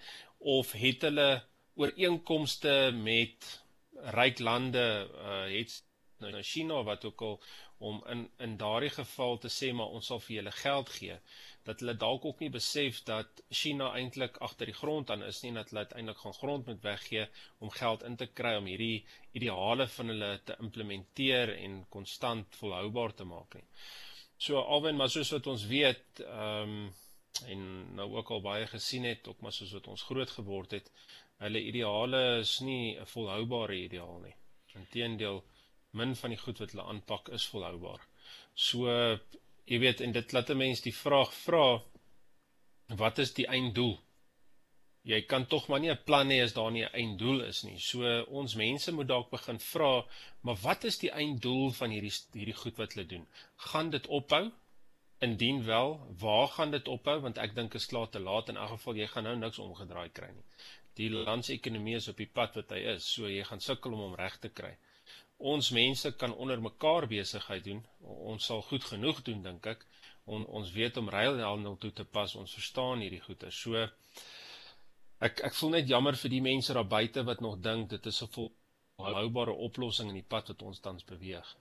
[0.55, 1.29] of het hulle
[1.79, 3.47] ooreenkomste met
[4.15, 5.79] ryk lande uh, het
[6.21, 7.39] nou China wat ook al
[7.89, 11.17] om in in daardie geval te sê maar ons sal vir julle geld gee
[11.69, 15.51] dat hulle dalk ook nie besef dat China eintlik agter die grond aan is nie
[15.51, 17.25] en dat hulle uiteindelik gaan grond moet weggee
[17.65, 19.05] om geld in te kry om hierdie
[19.37, 23.67] ideale van hulle te implementeer en konstant volhoubaar te maak nie.
[24.39, 26.89] So alwen maar soos wat ons weet ehm um,
[27.45, 27.61] en
[27.95, 30.89] nou ook al baie gesien het ook maar soos wat ons groot geword het
[31.43, 34.35] hulle ideale is nie 'n volhoubare ideaal nie.
[34.75, 35.43] Inteendeel
[35.91, 38.01] min van die goed wat hulle aanpak is volhoubaar.
[38.53, 38.89] So
[39.69, 41.65] jy weet en dit laat 'n mens die vraag vra
[43.01, 43.99] wat is die einddoel?
[45.09, 47.77] Jy kan tog maar nie 'n plan hê as daar nie 'n einddoel is nie.
[47.79, 50.05] So ons mense moet dalk begin vra,
[50.41, 53.27] maar wat is die einddoel van hierdie hierdie goed wat hulle doen?
[53.55, 54.51] Gaan dit ophou?
[55.21, 57.19] Indien wel, waar gaan dit ophou?
[57.21, 60.09] Want ek dink is klaar te laat in elk geval jy gaan nou niks omgedraai
[60.09, 60.45] kry nie.
[60.95, 63.93] Die land se ekonomie is op die pad wat hy is, so jy gaan sukkel
[63.93, 64.77] om hom reg te kry
[65.39, 67.79] ons mense kan onder mekaar besigheid doen.
[68.01, 69.85] Ons sal goed genoeg doen dink ek.
[70.25, 72.35] On, ons weet om reëlhandel toe te pas.
[72.35, 73.51] Ons verstaan hierdie goeie.
[73.51, 73.87] So
[75.23, 78.21] ek ek voel net jammer vir die mense daar buite wat nog dink dit is
[78.23, 81.55] 'n volhoubare oplossing in die pad wat ons tans beweeg.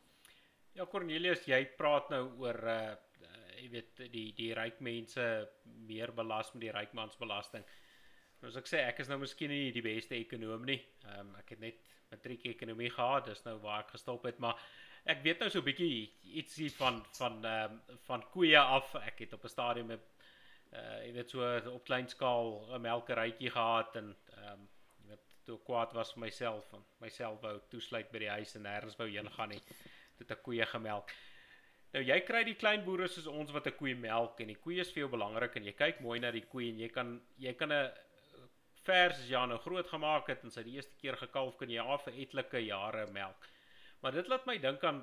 [0.74, 2.96] Ja Cornelius, jy praat nou oor uh
[3.58, 5.22] jy weet die die ryk mense
[5.64, 7.64] meer belas met die rykmansbelasting.
[7.64, 7.87] Nou
[8.46, 10.78] as ek sê ek is nou miskien nie die beste ekonom nie.
[11.04, 11.80] Ehm um, ek het net
[12.12, 14.60] matriek ekonomie gehad, dis nou waar ek gestop het, maar
[15.04, 16.10] ek weet nou so 'n bietjie
[16.42, 18.94] ietsie van van ehm um, van koeie af.
[18.94, 20.04] Ek het op 'n stadium met
[20.72, 21.40] uh jy weet so
[21.72, 24.68] op klein skaal 'n melkerytjie gehad en ehm um,
[25.00, 28.62] jy weet toe kwaad was vir myself en myself wou toesluit by die huis en
[28.62, 29.62] nêrens wou heen gaan nie.
[30.18, 31.10] Dit 'n koeie gemelk.
[31.92, 34.80] Nou jy kry die klein boere soos ons wat 'n koe melk en die koeie
[34.80, 37.54] is vir jou belangrik en jy kyk mooi na die koe en jy kan jy
[37.54, 37.90] kan 'n
[38.88, 41.84] vers as jy nou groot gemaak het en sy die eerste keer gekalf kan jy
[41.94, 43.48] af vir etlike jare melk.
[44.02, 45.02] Maar dit laat my dink aan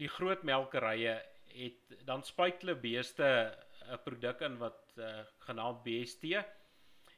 [0.00, 1.16] die groot melkerye
[1.56, 3.26] het dan spuit hulle beeste
[3.86, 6.24] 'n produk in wat uh, genaamd BST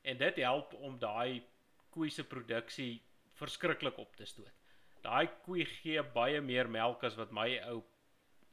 [0.02, 1.42] en dit help om daai
[1.90, 3.02] koei se produksie
[3.40, 4.54] verskriklik op te stoot.
[5.02, 7.82] Daai koei gee baie meer melk as wat my ou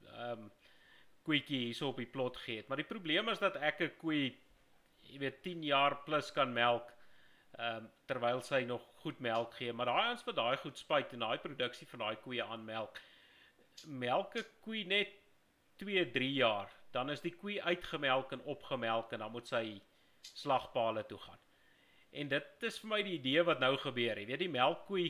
[0.05, 0.51] ehm um,
[1.26, 2.63] koetjie hierso op die plot gee.
[2.68, 4.38] Maar die probleem is dat ek 'n koei
[5.09, 6.95] jy weet 10 jaar plus kan melk
[7.56, 11.14] ehm um, terwyl sy nog goed melk gee, maar daai ons wat daai goed spuit
[11.14, 12.99] en daai produksie van daai koeie aan melk.
[13.88, 15.14] Melke koei net
[15.82, 19.64] 2, 3 jaar, dan is die koei uitgemelk en opgemelk en dan moet sy
[20.34, 21.39] slagpale toe gaan.
[22.12, 24.20] En dit is vir my die idee wat nou gebeur.
[24.20, 25.08] Jy weet die melkkoei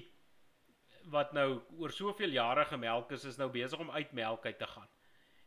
[1.14, 4.68] wat nou oor soveel jare gemelk is, is nou besig om uit melk uit te
[4.68, 4.90] gaan.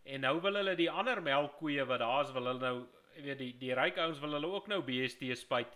[0.04, 2.86] En nou wil hulle die ander melkkoeie wat daar is, wil hulle nou,
[3.16, 5.74] jy weet die die ryk ouens wil hulle ook nou BST spuit.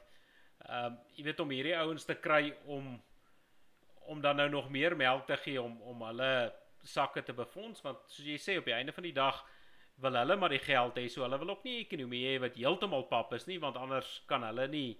[0.68, 2.92] Ehm um, jy weet om hierdie ouens te kry om
[4.12, 6.52] om dan nou nog meer melk te gee om om hulle
[6.82, 9.42] sakke te befonds want soos jy sê op die einde van die dag
[10.02, 13.06] wil hulle maar die geld hê so hulle wil ook nie ekonomie hê wat heeltemal
[13.10, 14.90] pap is nie want anders kan hulle nie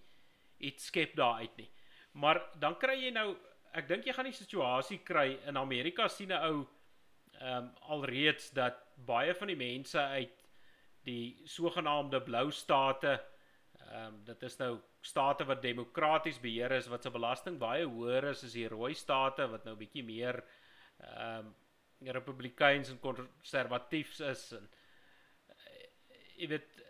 [0.62, 1.70] iets skep daar uit nie.
[2.12, 3.32] Maar dan kry jy nou
[3.72, 6.66] ek dink jy gaan die situasie kry in Amerika sien 'n ou
[7.40, 10.44] ehm um, alreeds dat baie van die mense uit
[11.04, 13.18] die sogenaamde blou state
[13.92, 14.72] ehm um, dit is nou
[15.04, 19.46] state wat demokraties beheer is wat se belasting baie hoër is as die rooi state
[19.54, 20.40] wat nou bietjie meer
[20.98, 21.52] ehm um,
[22.02, 25.82] republikeins en konservatiefs is en uh,
[26.40, 26.80] jy weet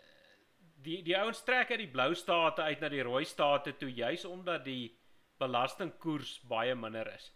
[0.87, 4.25] die die ouens trek uit die blou state uit na die rooi state toe juis
[4.25, 4.95] omdat die
[5.43, 7.29] belastingkoers baie minder is.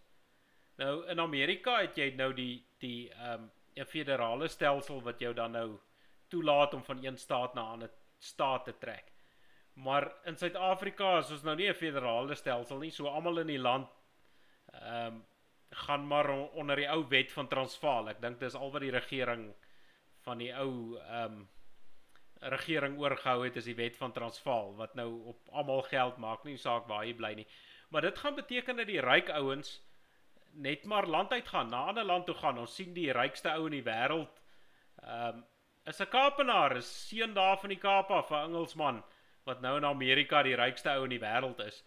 [0.80, 5.34] Nou in Amerika het jy nou die die ehm um, 'n federale stelsel wat jou
[5.34, 5.78] dan nou
[6.28, 9.12] toelaat om van een staat na 'n ander staat te trek.
[9.78, 13.62] Maar in Suid-Afrika is ons nou nie 'n federale stelsel nie, so almal in die
[13.62, 13.88] land
[14.72, 15.26] ehm um,
[15.70, 18.08] gaan maar onder die ou wet van Transvaal.
[18.08, 19.54] Ek dink dis al wat die regering
[20.24, 21.48] van die ou ehm um,
[22.40, 26.56] regering oorgehou het is die wet van Transvaal wat nou op almal geld maak, nie
[26.56, 27.46] saak waar jy bly nie.
[27.90, 29.82] Maar dit gaan beteken dat die ryk ouens
[30.52, 32.58] net maar land uit gaan, na 'n ander land toe gaan.
[32.58, 34.42] Ons sien die rykste ou in die wêreld
[35.02, 35.44] ehm um,
[35.84, 39.04] is 'n Kaapenaar, is seun daar van die Kaap af, 'n Engelsman
[39.48, 41.82] wat nou in Amerika die rykste ou in die wêreld is.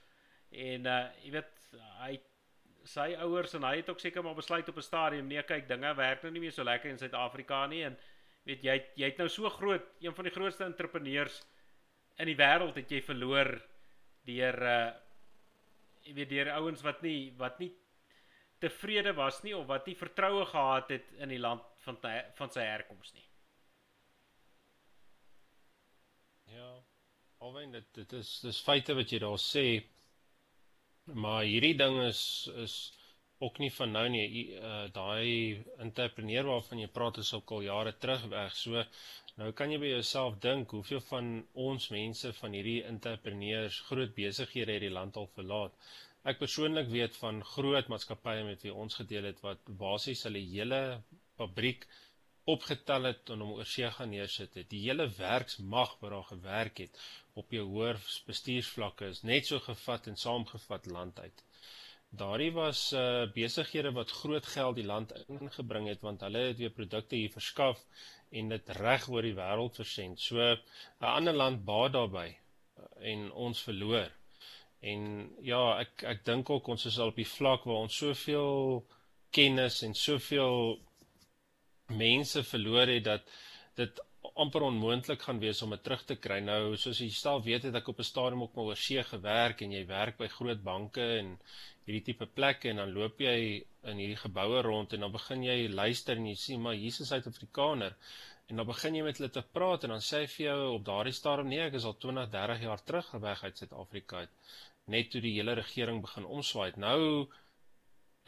[0.52, 1.68] En uh jy weet
[2.02, 2.14] hy
[2.92, 5.94] sy ouers en hy het ook seker maar besluit op 'n stadium nee kyk dinge
[5.96, 7.98] werk nou nie meer so lekker in Suid-Afrika nie en
[8.50, 11.42] weet jy jy het nou so groot een van die grootste entrepreneurs
[12.18, 13.54] in die wêreld het jy verloor
[14.26, 14.92] deur uh
[16.06, 17.72] jy weet deur ouens wat nie wat nie
[18.62, 22.52] tevrede was nie of wat nie vertroue gehad het in die land van te, van
[22.54, 23.26] sy herkoms nie.
[26.54, 26.70] Ja.
[27.42, 29.62] Alwen dit dit is dis feite wat jy daar sê.
[31.24, 32.20] Maar hierdie ding is
[32.64, 32.76] is
[33.46, 34.26] ook nie van nou nie.
[34.58, 38.54] Uh, Daai entrepreneur waarvan jy praat is ook al jare terug weg.
[38.60, 38.84] So
[39.42, 41.32] nou kan jy by jouself dink hoeveel van
[41.66, 45.74] ons mense van hierdie entrepreneurs groot besighede het die land al verlaat.
[46.30, 50.84] Ek persoonlik weet van groot maatskappye met wie ons gedeel het wat basies hulle hele
[51.42, 51.90] fabriek
[52.54, 54.70] opgetel het en hom oor see gaan neersit het.
[54.70, 57.00] Die hele werksmag wat daar gewerk het
[57.40, 61.44] op jou hoër bestuursvlakke is net so gevat en saamgevat land uit.
[62.22, 66.74] Daardie was uh besighede wat groot geld die land ingebring het want hulle het weer
[66.80, 67.86] produkte hier verskaf
[68.40, 70.20] en dit reg oor die wêreld versend.
[70.20, 70.58] So 'n
[71.18, 74.12] ander land baat daarbey uh, en ons verloor.
[74.82, 75.02] En
[75.46, 78.84] ja, ek ek dink ook ons is al op die vlak waar ons soveel
[79.32, 80.80] kennis en soveel
[81.98, 83.34] mense verloor het dat
[83.80, 84.02] dit
[84.36, 86.40] amper onmoontlik gaan wees om dit terug te kry.
[86.46, 89.62] Nou, soos jy stel weet het ek op 'n stadium ook maar oor see gewerk
[89.62, 91.38] en jy werk by groot banke en
[91.86, 95.68] hierdie tipe plekke en dan loop jy in hierdie geboue rond en dan begin jy
[95.68, 97.96] luister en jy sien maar Jesus Suid-Afrikaner
[98.48, 100.86] en dan begin jy met hulle te praat en dan sê hy vir jou op
[100.86, 104.28] daardie stadium nee, ek is al 20, 30 jaar terug weg uit Suid-Afrika
[104.88, 106.72] net toe die hele regering begin omswaai.
[106.82, 107.28] Nou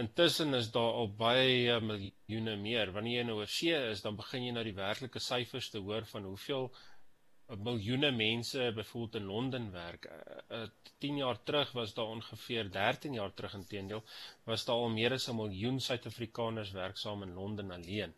[0.01, 2.91] Intussen is daar al baie miljoene meer.
[2.95, 6.07] Wanneer jy nou oor see is, dan begin jy na die werklike syfers te hoor
[6.09, 10.07] van hoeveel eh, miljoene mense byvoorbeeld in Londen werk.
[10.49, 14.01] 10 uh, uh, jaar terug was daar ongeveer 13 jaar terug intedeel
[14.49, 18.17] was daar al meer as 'n miljoen Suid-Afrikaners werksaam in Londen alleen.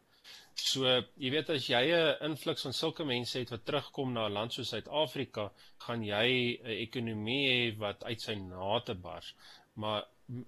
[0.55, 0.87] So,
[1.19, 4.53] jy weet as jy 'n invloed van sulke mense het wat terugkom na 'n land
[4.53, 5.51] soos Suid-Afrika,
[5.85, 6.27] gaan jy
[6.63, 9.35] 'n ekonomie hê wat uit sy nate bars.
[9.81, 10.05] Maar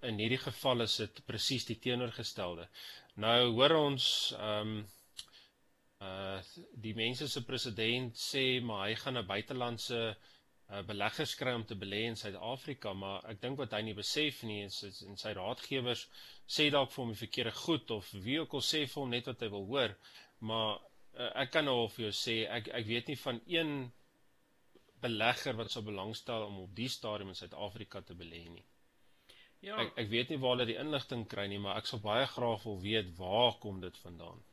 [0.09, 2.67] in hierdie geval is dit presies die teenoorgestelde.
[3.23, 4.07] Nou hoor ons
[4.37, 4.85] ehm um,
[6.05, 6.39] uh
[6.85, 10.01] die mense se president sê maar hy gaan 'n buitelandse
[10.69, 14.43] uh, beleggers kry om te belê in Suid-Afrika, maar ek dink wat hy nie besef
[14.43, 16.05] nie is, is in sy raadgewers
[16.57, 19.31] sê dalk vir hom die verkeerde goed of wie ook al sê vir hom net
[19.31, 19.97] wat hy wil hoor,
[20.39, 23.75] maar uh, ek kan nou al vir jou sê ek ek weet nie van een
[25.01, 28.65] belegger wat sou belangstel om op die stadium in Suid-Afrika te belê nie.
[29.65, 29.77] Ja.
[29.81, 32.63] Ek ek weet nie waar hulle die inligting kry nie, maar ek sou baie graag
[32.63, 34.43] wil weet waar kom dit vandaan.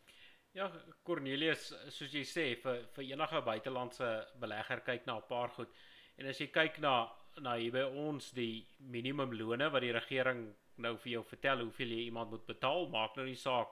[0.54, 0.68] Ja,
[1.02, 5.70] Cornelius, soos jy sê, vir vir enige buitelandse belegger kyk na 'n paar goed.
[6.16, 7.10] En as jy kyk na
[7.42, 10.44] na hier by ons die minimumlone wat die regering
[10.76, 13.68] nou vir jou vertel hoeveel jy iemand moet betaal, maak nou nie saak.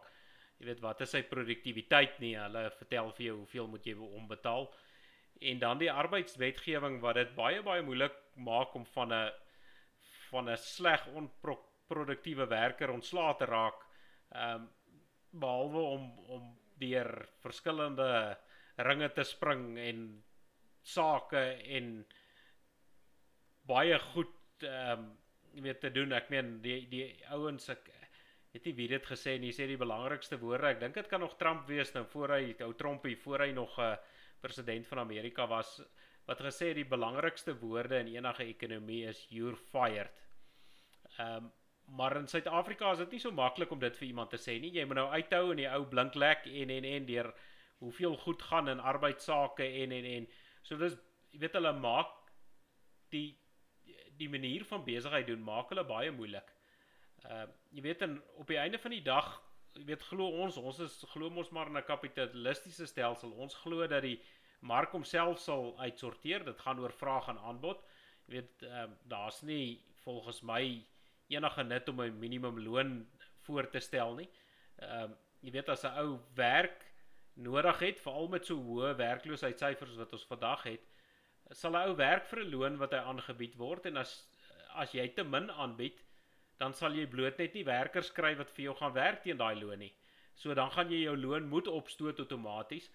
[0.59, 2.35] Jy weet wat is sy produktiwiteit nie.
[2.39, 4.69] Hulle vertel vir jou hoeveel moet jy hom betaal.
[5.41, 9.31] En dan die arbeidswetgewing wat dit baie baie moeilik maak om van 'n
[10.33, 13.87] van 'n sleg onproduktiewe werker ontslae te raak.
[14.31, 14.71] Ehm um,
[15.33, 16.49] behalwe om om
[16.81, 18.37] deur verskillende
[18.77, 20.25] ringe te spring en
[20.83, 21.43] sake
[21.79, 22.07] en
[23.69, 25.11] baie goed ehm um,
[25.53, 26.13] jy weet te doen.
[26.17, 27.91] Ek meen die die ouens ek
[28.53, 30.71] weet nie wie dit gesê nie, sê die belangrikste woorde.
[30.73, 33.79] Ek dink dit kan nog Trump wees nou voor hy ou Trumpie voor hy nog
[33.79, 33.97] 'n uh,
[34.41, 35.81] president van Amerika was
[36.27, 40.11] wat gesê die belangrikste woorde in enige ekonomie is you're fired.
[41.19, 41.53] Ehm um,
[41.93, 44.71] maar in Suid-Afrika is dit nie so maklik om dit vir iemand te sê nie.
[44.73, 47.33] Jy moet nou uithou in die ou blink lek en en en deur
[47.83, 50.29] hoeveel goed gaan in arbeidsake en en en
[50.63, 50.97] so dis
[51.35, 52.13] jy weet hulle maak
[53.15, 53.27] die
[54.21, 56.53] die manier van besigheid doen maak hulle baie moeilik.
[57.25, 59.33] Ehm uh, jy weet en op die einde van die dag
[59.75, 63.33] jy weet glo ons ons is glo ons maar in 'n kapitalistiese stelsel.
[63.33, 64.21] Ons glo dat die
[64.61, 66.45] mark homself sal uitsorteer.
[66.45, 67.85] Dit gaan oor vraag en aanbod.
[68.27, 70.87] Jy weet ehm uh, daar's nie volgens my
[71.35, 73.07] enige nut om 'n minimumloon
[73.47, 74.31] voor te stel nie.
[74.79, 76.85] Ehm uh, jy weet as 'n ou werk
[77.35, 80.85] nodig het, veral met so hoë werkloosheidssyfers wat ons vandag het,
[81.51, 84.29] sal 'n ou werk vir 'n loon wat hy aangebied word en as
[84.75, 85.99] as jy te min aanbied,
[86.59, 89.55] dan sal jy bloot net nie werkers kry wat vir jou gaan werk teen daai
[89.61, 89.93] loon nie.
[90.35, 92.91] So dan gaan jy jou loon moet opstoot outomaties.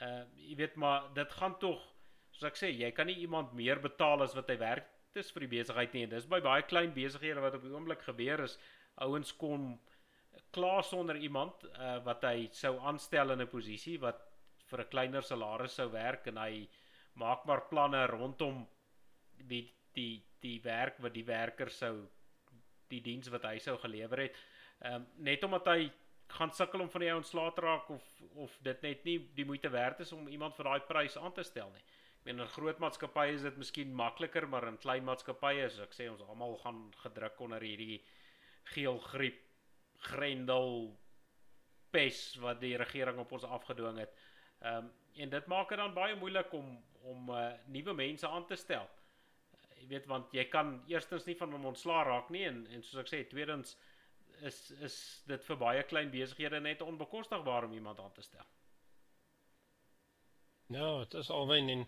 [0.00, 1.92] Uh jy weet maar dit gaan tog
[2.32, 5.46] soos ek sê, jy kan nie iemand meer betaal as wat hy werk dis vir
[5.46, 6.06] die besigheid nie.
[6.10, 8.58] Dis by baie klein besighede wat op die oomblik gebeur is,
[9.04, 9.74] ouens kom
[10.52, 14.20] klaar sonder iemand uh wat hy sou aanstel in 'n posisie wat
[14.70, 16.68] vir 'n kleiner salaris sou werk en hy
[17.14, 18.66] maak maar planne rondom
[19.36, 22.08] die die die werk wat die werker sou
[22.88, 24.36] die diens wat hy sou gelewer het.
[24.80, 25.90] Ehm um, net omdat hy
[26.32, 28.04] gaan sukkel om van die ou ontslae te raak of
[28.44, 31.42] of dit net nie die moeite werd is om iemand vir daai prys aan te
[31.42, 31.82] stel nie.
[31.82, 35.94] Ek meen in groot maatskappye is dit miskien makliker, maar in klein maatskappye is ek
[35.96, 38.02] sê ons almal gaan gedruk onder hierdie
[38.74, 39.40] geelgriep
[40.06, 40.92] grendel
[41.92, 44.18] pes wat die regering op ons afgedwing het.
[44.62, 46.68] Ehm um, en dit maak dit dan baie moeilik om
[47.02, 48.86] om uh, nuwe mense aan te stel.
[48.86, 52.82] Uh, jy weet want jy kan eerstens nie van hom ontslaa raak nie en en
[52.86, 53.76] soos ek sê tweedens
[54.48, 54.96] is is
[55.28, 58.46] dit vir baie klein besighede net onbekostigbaar om iemand aan te stel.
[60.72, 61.82] Ja, dit is alwen en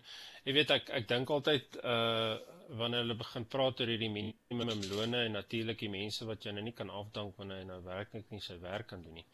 [0.45, 2.35] jy weet ek ek dink altyd uh
[2.79, 6.73] wanneer hulle begin praat oor hierdie minimumlone en natuurlik die mense wat jy nou nie
[6.73, 9.25] kan afdank wanneer hy nou werklik nie sy werk kan doen nie.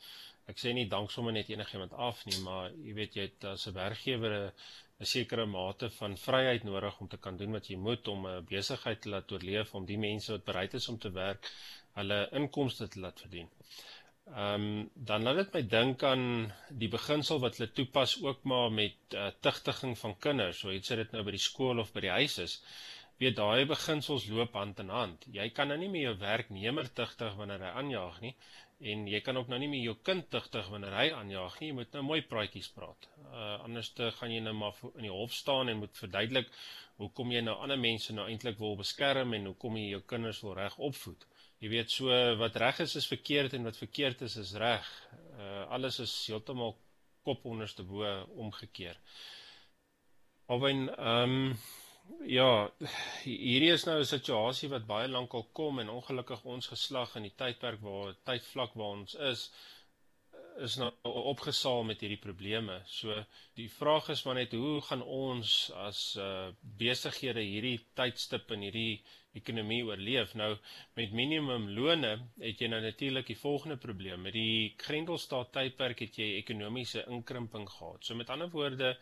[0.52, 3.68] Ek sê nie dank sommer net enigiemand af nie, maar jy weet jy het as
[3.68, 8.08] 'n werkgewer 'n sekere mate van vryheid nodig om te kan doen wat jy moet
[8.08, 11.52] om 'n besigheid te laat oorleef om die mense wat bereid is om te werk
[12.00, 13.50] hulle inkomste te laat verdien.
[14.30, 16.26] Ehm um, dan laat dit my dink aan
[16.82, 21.12] die beginsel wat hulle toepas ook maar met uh, tigtiging van kinders, so iets dit
[21.12, 22.54] nou by die skool of by die huis is.
[23.22, 25.26] Weet daai beginsels loop hand in hand.
[25.34, 28.36] Jy kan nou nie meer jou werknemer tigtig wanneer hy aanjaag nie
[28.82, 31.68] en jy kan ook nou nie meer jou kind tigtig wanneer hy aanjaag nie.
[31.70, 33.10] Jy moet nou mooi praatjies praat.
[33.30, 36.50] Uh anders te gaan jy nou maar in die hof staan en moet verduidelik
[37.02, 40.58] hoekom jy nou ander mense nou eintlik wil beskerm en hoekom jy jou kinders wil
[40.58, 41.28] reg opvoed.
[41.62, 42.10] Jy weet so
[42.42, 44.88] wat reg is is verkeerd en wat verkeerd is is reg.
[45.38, 46.74] Uh alles is heeltemal
[47.24, 48.08] kop onderste bo
[48.46, 48.98] omgekeer.
[50.50, 51.56] Alwen ehm um,
[52.28, 52.70] Ja,
[53.24, 57.24] hierdie is nou 'n situasie wat baie lank al kom en ongelukkig ons geslag in
[57.28, 59.44] die tydperk waar tydvlak waar ons is
[60.60, 62.82] is nou opgesaal met hierdie probleme.
[62.90, 63.16] So
[63.58, 66.50] die vraag is maar net hoe gaan ons as uh,
[66.80, 69.02] besighede hierdie tydstip in hierdie
[69.38, 70.36] ekonomie oorleef?
[70.40, 70.52] Nou
[71.00, 72.12] met minimumlone
[72.44, 74.28] het jy nou natuurlik die volgende probleem.
[74.28, 78.04] Met die Grendelstaat tydperk het jy ekonomiese inkrimping gehad.
[78.06, 78.96] So met ander woorde,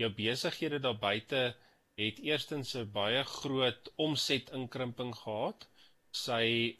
[0.00, 1.54] jou besighede daar buite
[1.98, 5.66] het eerstens 'n baie groot omset inkrimping gehad.
[6.12, 6.76] Sy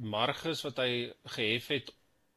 [0.00, 1.92] marges wat hy gehef het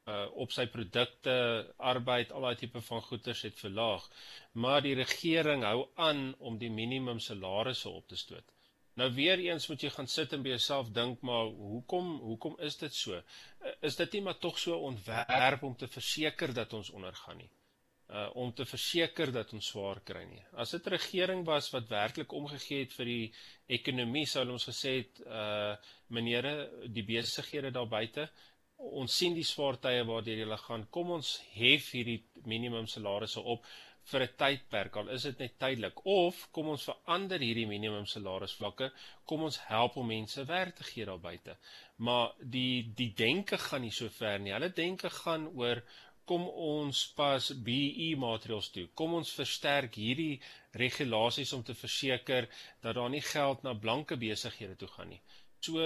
[0.06, 1.36] uh, op sy produkte,
[1.78, 4.06] arbeid, al daai tipe van goederes het verlaag.
[4.54, 8.54] Maar die regering hou aan om die minimum salarisse op te stoot.
[8.96, 12.78] Nou weer eens moet jy gaan sit en by jouself dink maar hoekom hoekom is
[12.80, 13.20] dit so?
[13.82, 17.52] Is dit nie maar tog so ontwerp om te verseker dat ons ondergaan nie?
[18.14, 20.44] uh om te verseker dat ons swaar kry nie.
[20.62, 23.34] As dit 'n regering was wat werklik omgegee het vir die
[23.78, 25.76] ekonomie, sou ons gesê het uh
[26.08, 28.30] menere, die besighede daar buite,
[28.78, 30.88] ons sien die swaar tye waardeur julle gaan.
[30.92, 33.66] Kom ons hef hierdie minimum salarisse op
[34.12, 38.92] vir 'n tydperk al is dit net tydelik of kom ons verander hierdie minimum salarisvlakke
[39.26, 41.56] kom ons help om mense werk te gee daar buite
[41.98, 45.82] maar die die denke gaan nie so ver nie hulle denke gaan oor
[46.30, 48.86] kom ons pas BE maatreëls toe.
[48.98, 50.40] Kom ons versterk hierdie
[50.82, 52.48] regulasies om te verseker
[52.82, 55.22] dat daar nie geld na blanke besighede toe gaan nie.
[55.62, 55.86] So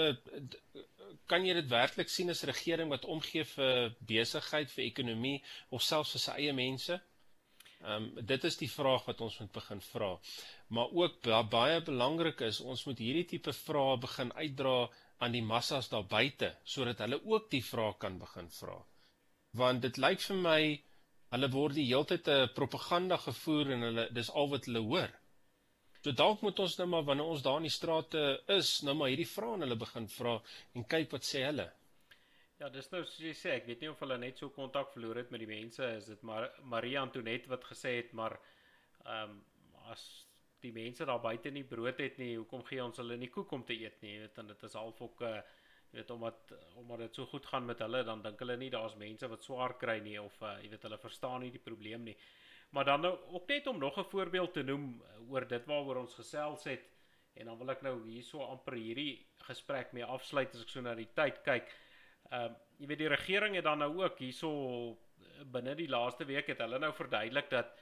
[1.26, 5.82] kan jy dit werklik sien as 'n regering wat omgee vir besigheid, vir ekonomie of
[5.82, 7.00] selfs vir sy eie mense?
[7.80, 10.10] Ehm um, dit is die vraag wat ons moet begin vra.
[10.68, 14.90] Maar ook baie belangrik is ons moet hierdie tipe vrae begin uitdra
[15.24, 18.76] aan die massas daar buite sodat hulle ook die vraag kan begin vra.
[19.62, 20.60] Want dit lyk vir my
[21.34, 25.10] hulle word die hele tyd 'n propaganda gevoer en hulle dis al wat hulle hoor.
[26.00, 28.20] So dalk moet ons nou maar wanneer ons daar in die strate
[28.54, 30.38] is, nou maar hierdie vrae aan hulle begin vra
[30.78, 31.66] en kyk wat sê hulle.
[32.60, 35.20] Ja, dis nou soos jy sê, ek weet nie of hulle net so kontak verloor
[35.20, 38.38] het met die mense, is dit maar Maria Antoinette wat gesê het, maar
[39.04, 39.38] ehm um,
[39.90, 40.02] as
[40.62, 43.62] die mense daar buite nie brood het nie, hoekom gee ons hulle nie koek om
[43.66, 44.12] te eet nie?
[44.12, 45.40] Jy weet, en dit is half ook 'n uh,
[45.90, 48.94] jy weet omdat omdat dit so goed gaan met hulle, dan dink hulle nie daar's
[48.96, 52.16] mense wat swaar kry nie of uh, jy weet hulle verstaan nie die probleem nie.
[52.70, 55.96] Maar dan nou ook net om nog 'n voorbeeld te noem eh, oor dit waaroor
[55.96, 56.88] ons gesels het
[57.34, 60.94] en dan wil ek nou hierso amper hierdie gesprek mee afsluit as ek so na
[60.94, 61.70] die tyd kyk.
[62.30, 64.50] Ehm uh, jy weet die regering het dan nou ook hierso
[64.90, 67.74] eh, binne die laaste week het hulle nou verduidelik dat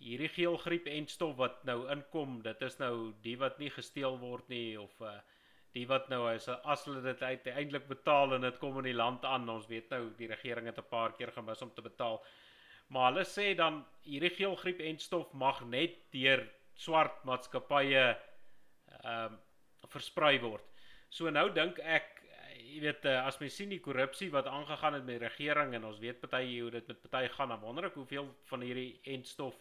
[0.00, 4.48] hierdie geelgriep en stof wat nou inkom, dit is nou die wat nie gesteel word
[4.48, 5.18] nie of uh
[5.74, 9.24] die wat nou is as hulle dit uiteindelik betaal en dit kom in die land
[9.24, 12.18] aan, ons weet nou die regering het 'n paar keer gemis om te betaal.
[12.90, 16.42] Maar hulle sê dan hierdie geelgriep en stof mag net deur
[16.74, 18.02] swart maatskappye
[19.04, 19.46] ehm uh,
[19.90, 20.66] versprei word.
[21.10, 22.20] So nou dink ek
[22.70, 25.88] jy weet eh, as mens sien die korrupsie wat aangegaan het met die regering en
[25.88, 29.24] ons weet party hoe dit met party gaan, dan wonder ek hoeveel van hierdie en
[29.26, 29.56] stof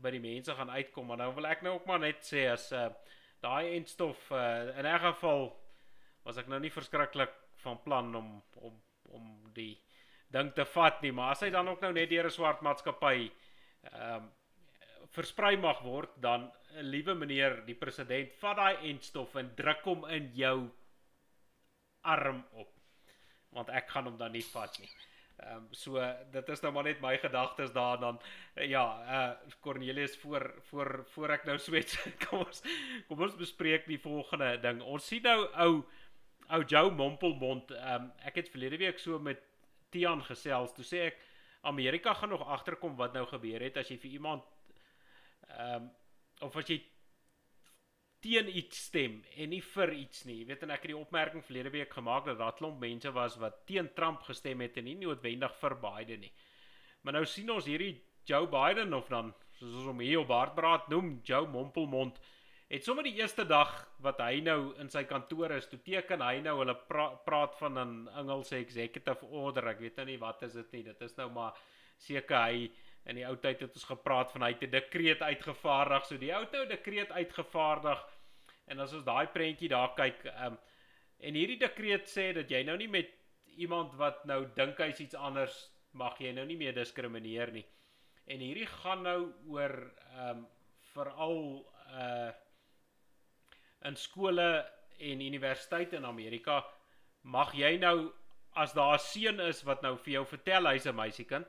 [0.00, 1.10] by die mense gaan uitkom.
[1.10, 2.88] Maar nou wil ek nou ook maar net sê as uh
[3.40, 5.46] daai en stof uh in 'n geval
[6.24, 7.32] was ek nou nie verskriklik
[7.64, 8.82] van plan om om
[9.16, 9.80] om die
[10.30, 13.30] ding te vat nie, maar as hy dan ook nou net deur 'n swart maatskappy
[13.92, 14.30] ehm um,
[15.10, 20.04] versprei mag word, dan 'n liewe meneer die president vat daai entstof en druk hom
[20.08, 20.70] in jou
[22.00, 22.68] arm op.
[23.50, 24.90] Want ek gaan hom dan nie vat nie.
[25.40, 26.00] Ehm um, so
[26.32, 28.20] dit is nou maar net my gedagtes daar dan
[28.54, 28.84] ja,
[29.16, 31.96] uh Cornelius voor voor voor ek nou swets.
[32.24, 32.62] kom ons
[33.08, 34.82] kom ons bespreek die volgende ding.
[34.82, 35.84] Ons sien nou ou
[36.48, 37.70] ou Joe Mompelmond.
[37.70, 39.49] Ehm um, ek het verlede week so met
[39.90, 40.74] Tian gesels.
[40.76, 41.18] Toe sê ek
[41.68, 44.46] Amerika gaan nog agterkom wat nou gebeur het as jy vir iemand
[45.50, 45.90] ehm um,
[46.40, 46.78] of as jy
[48.24, 50.38] teen iets stem en nie vir iets nie.
[50.40, 53.36] Jy weet en ek het die opmerking verlede week gemaak dat daar klomp mense was
[53.40, 56.32] wat teen Trump gestem het en nie noodwendig vir Biden nie.
[57.02, 57.94] Maar nou sien ons hierdie
[58.28, 62.20] Joe Biden of dan soos ons hom hier op Hartbraad noem, Joe Mompelmond
[62.70, 63.72] het sommer die eerste dag
[64.04, 67.78] wat hy nou in sy kantoor is, toe teken hy nou hulle pra praat van
[67.78, 69.68] 'n Engelse executive order.
[69.68, 70.82] Ek weet nou nie wat is dit nie.
[70.82, 71.58] Dit is nou maar
[71.98, 72.70] seker hy
[73.06, 76.06] in die ou tyd het ons gepraat van hy het 'n dekreet uitgevaardig.
[76.06, 78.06] So die ou nou dekreet uitgevaardig.
[78.66, 80.58] En as ons daai prentjie daar kyk, ehm um,
[81.20, 83.10] en hierdie dekreet sê dat jy nou nie met
[83.56, 87.66] iemand wat nou dink hy's iets anders mag jy nou nie meer diskrimineer nie.
[88.26, 90.46] En hierdie gaan nou oor ehm um,
[90.94, 92.30] veral uh
[93.84, 94.48] in skole
[94.98, 96.60] en universiteite in Amerika
[97.22, 98.12] mag jy nou
[98.54, 101.46] as daar 'n seun is wat nou vir jou vertel hy's 'n meisiekind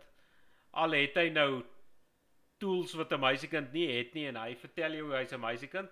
[0.72, 1.64] al het hy nou
[2.60, 5.92] tools wat 'n meisiekind nie het nie en hy vertel jou hy's 'n meisiekind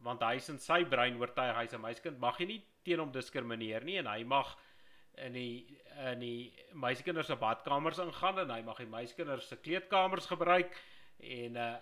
[0.00, 3.84] want hy's in sy brein oortuig hy's 'n meisiekind mag jy nie teen hom diskrimineer
[3.84, 4.56] nie en hy mag
[5.18, 5.80] in die
[6.10, 10.76] in die meisiekinders se badkamers ingaan en hy mag die meisiekinders se kleedkamers gebruik
[11.18, 11.76] en uh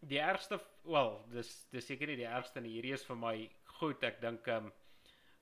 [0.00, 2.72] die ergste wel dis dis seker nie die ergste nie.
[2.78, 3.34] Hierdie is vir my
[3.78, 4.02] goed.
[4.04, 4.70] Ek dink um,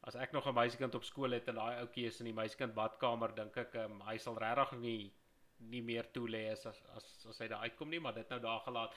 [0.06, 2.74] as ek nog 'n meisiekind op skool het en daai ouetjie is in die meisiekind
[2.74, 5.12] badkamer dink ek um, hy sal regtig nie
[5.58, 8.60] nie meer toe lê as, as as hy daar uitkom nie maar dit nou daar
[8.60, 8.94] gelaat.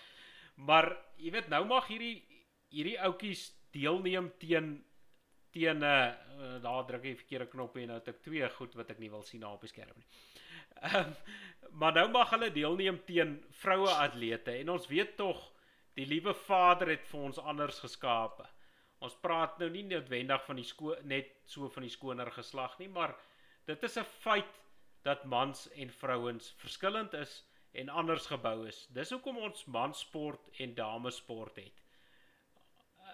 [0.55, 2.23] Maar jy weet nou mag hierdie
[2.69, 4.83] hierdie ouetjies deelneem teen
[5.51, 8.89] teen 'n uh, daar druk jy verkeerde knop en nou het ek twee goed wat
[8.89, 10.07] ek nie wil sien op die skerm nie.
[10.81, 11.15] Ehm um,
[11.71, 15.50] maar nou mag hulle deelneem teen vroue atlete en ons weet tog
[15.95, 18.47] die liewe Vader het vir ons anders geskape.
[19.01, 22.87] Ons praat nou nie noodwendig van die sko net so van die skoner geslag nie,
[22.87, 23.15] maar
[23.65, 24.59] dit is 'n feit
[25.03, 28.87] dat mans en vrouens verskillend is en anders gebou is.
[28.87, 31.77] Dis hoekom ons mansport en damesport het.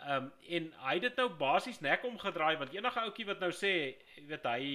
[0.05, 3.51] Ehm um, en hy het dit nou basies nek omgedraai want enige ouetjie wat nou
[3.51, 3.73] sê,
[4.15, 4.67] jy weet hy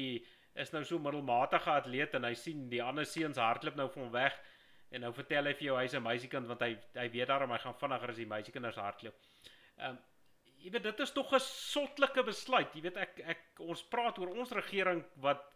[0.55, 4.13] is nou so middelmatige atleet en hy sien die ander seuns hardloop nou van hom
[4.13, 4.37] weg
[4.93, 7.59] En nou vertel hy vir jou hy's 'n meisiekind want hy hy weet daarom hy
[7.59, 9.15] gaan vinniger as die meisiekinders hardloop.
[9.79, 9.99] Ehm um,
[10.63, 12.75] jy weet dit is tog 'n sottelike besluit.
[12.75, 15.49] Jy weet ek ek ons praat oor ons regering wat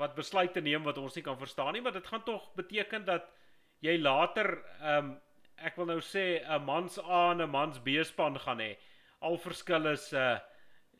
[0.00, 3.28] wat besluite neem wat ons nie kan verstaan nie, maar dit gaan tog beteken dat
[3.80, 5.20] jy later ehm um,
[5.58, 8.76] ek wil nou sê 'n mans A en 'n mans B span gaan hê.
[9.20, 10.38] Al verskil is 'n uh,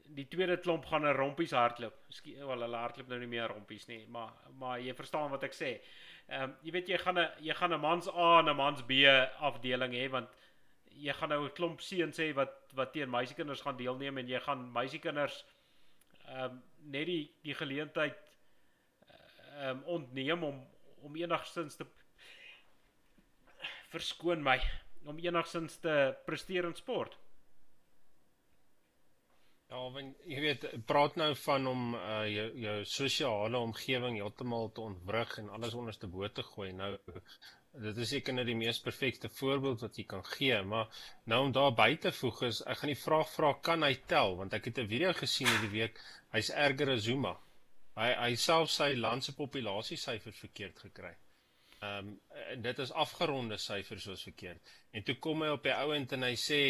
[0.07, 1.95] die tweede klomp gaan 'n rompies hardloop.
[2.07, 5.55] Miskien wel hulle hardloop nou nie meer rompies nie, maar maar jy verstaan wat ek
[5.55, 5.81] sê.
[6.29, 8.83] Ehm um, jy weet jy gaan 'n jy gaan 'n mans A en 'n mans
[8.83, 9.05] B
[9.41, 10.29] afdeling hê want
[10.91, 14.41] jy gaan nou 'n klomp seuns hê wat wat teen meisiekinders gaan deelneem en jy
[14.41, 15.45] gaan meisiekinders
[16.27, 18.19] ehm um, net die die geleentheid
[19.59, 20.69] ehm um, ontneem om
[21.03, 21.87] om enigstens te
[23.93, 24.61] verskoon my
[25.05, 27.19] om enigstens te presteer in sport.
[29.73, 34.83] Ja, want jy weet, praat nou van om uh jou jou sosiale omgewing heeltemal te
[34.85, 36.75] ontwrig en alles onderste bo te gooi.
[36.77, 36.91] Nou
[37.87, 40.93] dit is seker net die mees perfekte voorbeeld wat jy kan gee, maar
[41.33, 44.37] nou om daar by te voeg is ek gaan die vraag vra kan hy tel
[44.43, 46.05] want ek het 'n video gesien hierdie week.
[46.37, 47.35] Hy's erger as Zuma.
[47.97, 51.17] Hy hy self sy land se populasie syfers verkeerd gekry.
[51.81, 52.17] Ehm um,
[52.69, 54.61] dit is afgeronde syfers soos verkeerd.
[54.93, 56.61] En toe kom hy op die ouend en hy sê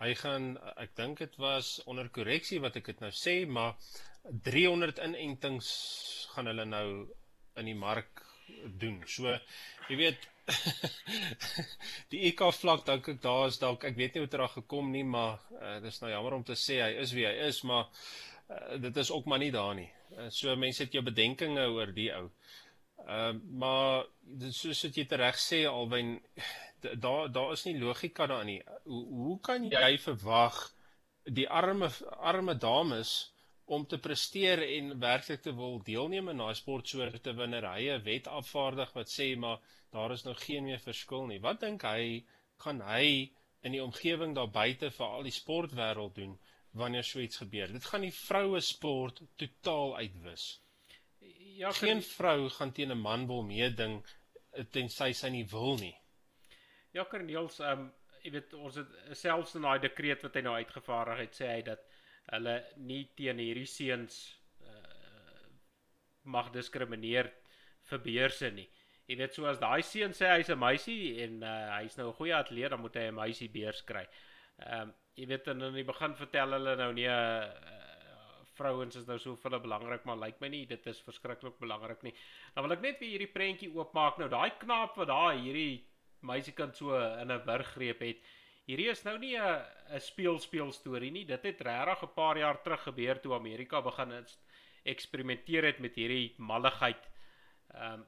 [0.00, 3.76] hy gaan ek dink dit was onder korreksie wat ek dit nou sê, maar
[4.48, 5.70] 300 inentings
[6.32, 6.86] gaan hulle nou
[7.60, 8.24] in die mark
[8.80, 9.00] doen.
[9.06, 9.32] So
[9.90, 10.28] jy weet
[12.12, 14.90] die EK vlak dink ek daar is dalk ek weet nie hoe dit reg gekom
[14.94, 17.86] nie, maar uh, dis nou jammer om te sê hy is wie hy is, maar
[18.48, 19.90] uh, dit is ook maar nie daar nie.
[20.16, 22.26] Uh, so mense het jou bedenkinge oor die ou.
[23.06, 26.18] Ehm uh, maar dit soos wat jy reg sê alwen
[27.04, 28.62] daar daar is nie logika daarin nie.
[28.84, 30.58] Hoe hoe kan jy verwag
[31.24, 31.90] die arme
[32.32, 33.12] arme dames
[33.64, 38.26] om te presteer en werklik te wil deelneem aan daai sportsoorte wanneer hy 'n wet
[38.40, 39.58] afvaardig wat sê maar
[39.90, 41.40] daar is nou geen meer verskil nie.
[41.40, 42.24] Wat dink hy
[42.64, 46.38] gaan hy in die omgewing daar buite vir al die sportwêreld doen
[46.72, 47.72] wanneer so iets gebeur?
[47.72, 50.60] Dit gaan die vroue sport totaal uitwis
[51.60, 53.94] ja, geen vrou gaan teen 'n man wil meeding
[54.50, 55.96] eh, tensy sy nie wil nie.
[56.92, 60.52] Ja, Corneels, ehm um, jy weet ons het selfs in daai dekreet wat hy nou
[60.58, 61.84] uitgevaardig het, sê hy dat
[62.34, 64.18] hulle nie teen hierdie seuns
[64.60, 65.46] uh,
[66.34, 67.30] mag diskrimineer
[67.88, 68.66] vir beurse nie.
[69.08, 72.18] Jy weet so as daai seun sê hy's 'n meisie en uh, hy's nou 'n
[72.18, 74.04] goeie atleet, dan moet hy 'n meisie beurs kry.
[74.58, 77.80] Ehm um, jy weet in die begin vertel hulle nou nie 'n uh,
[78.58, 82.02] vrouens is nou so vir hulle belangrik, maar lyk my nie dit is verskriklik belangrik
[82.02, 82.14] nie.
[82.54, 84.18] Nou wil ek net weer hierdie prentjie oopmaak.
[84.18, 85.86] Nou daai knaap wat daar hierdie
[86.22, 88.22] meisiekind so in 'n wurggreep het.
[88.66, 89.64] Hierdie is nou nie 'n
[89.94, 91.24] 'n speel speel storie nie.
[91.24, 94.26] Dit het regtig 'n paar jaar terug gebeur toe Amerika begin
[94.84, 97.08] eksperimenteer het met hierdie malligheid.
[97.74, 98.06] Ehm um,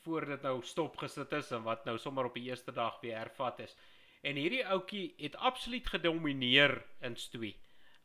[0.00, 3.16] voor dit nou stop gesit is en wat nou sommer op die eerste dag weer
[3.16, 3.76] hervat is.
[4.22, 7.56] En hierdie ouetjie het absoluut gedomineer in stoei.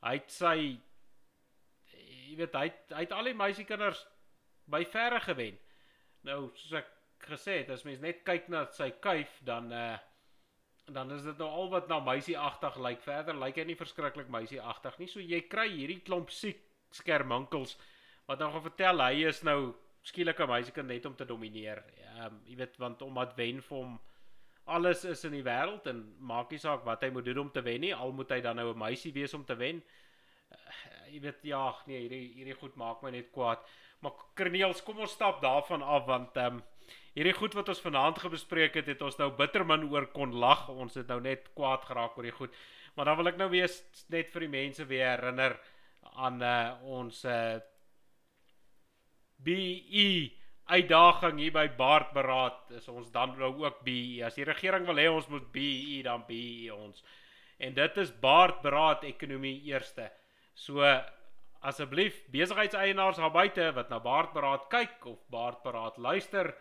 [0.01, 0.55] Hy het sy
[1.91, 4.05] jy weet hy het, hy het al die meisiekinders
[4.71, 5.57] by verre gewen.
[6.27, 6.91] Nou soos ek
[7.29, 9.95] gesê het, as mens net kyk na sy kuif dan uh
[10.85, 12.99] dan is dit nou al wat na meisieagtig lyk.
[13.01, 15.07] Verder lyk hy nie verskriklik meisieagtig nie.
[15.09, 16.59] So jy kry hierdie klomp siek
[16.93, 17.73] skerminkels
[18.29, 19.73] wat nou gaan vertel hy is nou
[20.05, 21.81] skielik 'n meisiekind net om te domineer.
[22.03, 23.99] Ehm um, jy weet want omdat wen vir hom
[24.65, 27.61] alles is in die wêreld en maak nie saak wat hy moet doen om te
[27.61, 29.81] wen nie, al moet hy dan nou 'n meisie wees om te wen
[31.11, 33.63] jy weet ja, nee, hierdie hierdie goed maak my net kwaad.
[34.03, 36.63] Maar Corneels, kom ons stap daarvan af want ehm um,
[37.15, 40.67] hierdie goed wat ons vanaand gebespreek het, het ons nou bittermin oor kon lag.
[40.69, 42.55] Ons het nou net kwaad geraak oor die goed.
[42.95, 43.71] Maar dan wil ek nou weer
[44.13, 45.57] net vir die mense weer herinner
[46.15, 47.61] aan uh ons uh eh,
[49.45, 50.31] BE
[50.65, 54.23] uitdaging hier by Baard beraad is ons dan nou ook BE.
[54.25, 57.03] As die regering wil hê ons moet BE dan BE ons.
[57.59, 60.09] En dit is Baard beraad ekonomie eerste.
[60.55, 60.81] So
[61.65, 66.53] asseblief besigheidseienaars daar buite wat na Baardberaad kyk of Baardberaad luister,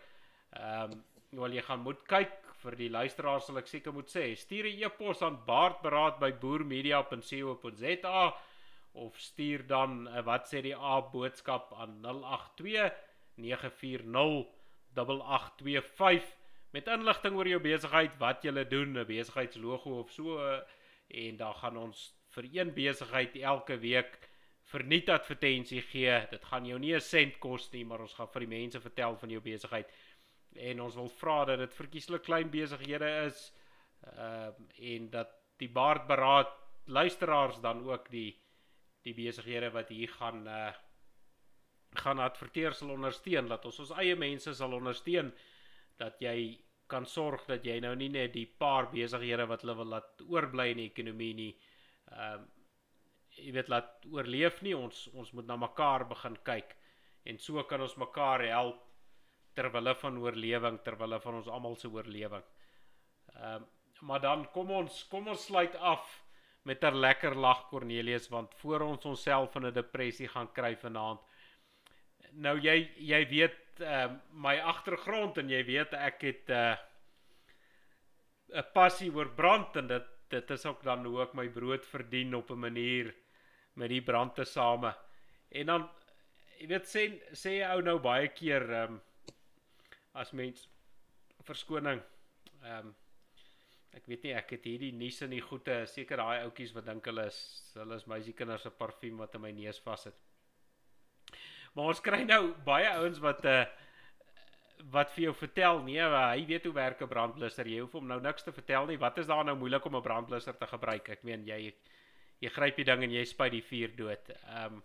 [0.55, 1.03] ehm um,
[1.35, 2.31] wel jy gaan moet kyk
[2.63, 8.35] vir die luisteraars sal ek seker moet sê, stuur 'n e-pos aan baardberaad@boermedia.co.za
[8.93, 12.93] of stuur dan 'n wat sê die A boodskap aan 082
[13.35, 14.45] 940
[14.95, 16.23] 8825
[16.71, 20.61] met inligting oor jou besigheid, wat jy doen, 'n besigheidslogo of so
[21.07, 24.29] en dan gaan ons vir een besigheid elke week
[24.63, 26.27] verniet advertensie gee.
[26.31, 29.17] Dit gaan jou nie 'n sent kos nie, maar ons gaan vir die mense vertel
[29.17, 29.87] van jou besigheid.
[30.55, 33.51] En ons wil vra dat dit verkieslik klein besighede is
[34.05, 36.51] ehm uh, en dat die baardberaad
[36.85, 38.35] luisteraars dan ook die
[39.01, 40.73] die besighede wat hier gaan uh
[41.95, 45.31] gaan adverteer sal ondersteun dat ons ons eie mense sal ondersteun
[45.97, 49.93] dat jy kan sorg dat jy nou nie net die paar besighede wat hulle wil
[49.93, 51.53] laat oorbly in die ekonomie nie
[52.11, 52.51] ehm um,
[53.35, 54.75] jy weet laat oorleef nie.
[54.77, 56.75] Ons ons moet na mekaar begin kyk
[57.29, 58.81] en so kan ons mekaar help
[59.55, 62.43] ter wille van oorlewing ter wille van ons almal se oorlewing.
[63.35, 66.23] Ehm um, maar dan kom ons kom ons sluit af
[66.67, 71.19] met 'n lekker lag Cornelius want voor ons onsself in 'n depressie gaan kry vanaand.
[72.31, 76.75] Nou jy jy weet uh, my agtergrond en jy weet ek het 'n uh,
[78.59, 82.35] 'n passie oor brand en dit dit is ook dan hoe ek my brood verdien
[82.35, 83.15] op 'n manier
[83.73, 84.95] met die brand te same.
[85.49, 85.89] En dan
[86.59, 89.01] jy weet sê sê jy ou nou baie keer ehm um,
[90.15, 90.67] as mens
[91.47, 92.01] verskoning.
[92.63, 92.93] Ehm um,
[93.95, 97.05] ek weet nie ek het hierdie nuus in die goeie seker daai ouetjies wat dink
[97.07, 97.37] hulle is
[97.77, 100.17] hulle is meisiekinders se parfuum wat in my neus vassit.
[101.75, 103.67] Maar ons kry nou baie ouens wat 'n uh, eh,
[104.91, 107.67] wat vir jou vertel nee hy weet hoe werk 'n brandblusser.
[107.67, 108.97] Jy hoef hom nou niks te vertel nie.
[108.97, 111.09] Wat is daar nou moeilik om 'n brandblusser te gebruik?
[111.09, 111.73] Ek meen jy
[112.41, 114.29] jy gryp die ding en jy spuit die vuur dood.
[114.29, 114.83] Ehm um,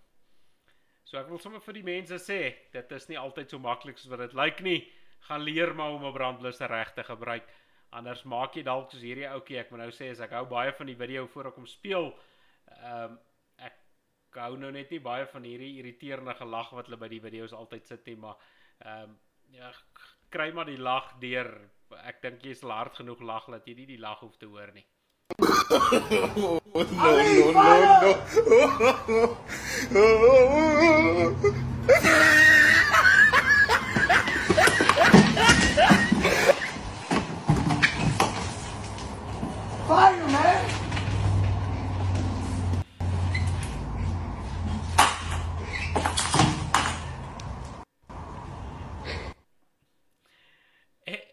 [1.05, 4.11] so ek wil sommer vir die mense sê dit is nie altyd so maklik soos
[4.11, 4.81] wat dit lyk nie
[5.29, 7.49] gaan leer maar om 'n brandblusser reg te gebruik
[7.91, 10.73] anders maak jy dalk soos hierdie ouetjie ek moet nou sê as ek hou baie
[10.73, 12.15] van die video voor ek hom speel
[12.67, 13.19] ehm um,
[13.57, 17.53] ek hou nou net nie baie van hierdie irriterende gelag wat hulle by die video's
[17.53, 18.37] altyd sit nie maar
[18.79, 19.19] ehm um,
[19.53, 19.71] ja,
[20.31, 21.51] kry maar die lag deur.
[22.07, 24.71] Ek dink jy sal hard genoeg lag dat jy nie die lag hoef te hoor
[24.75, 24.87] nie.
[25.41, 26.59] no
[30.19, 31.41] no no.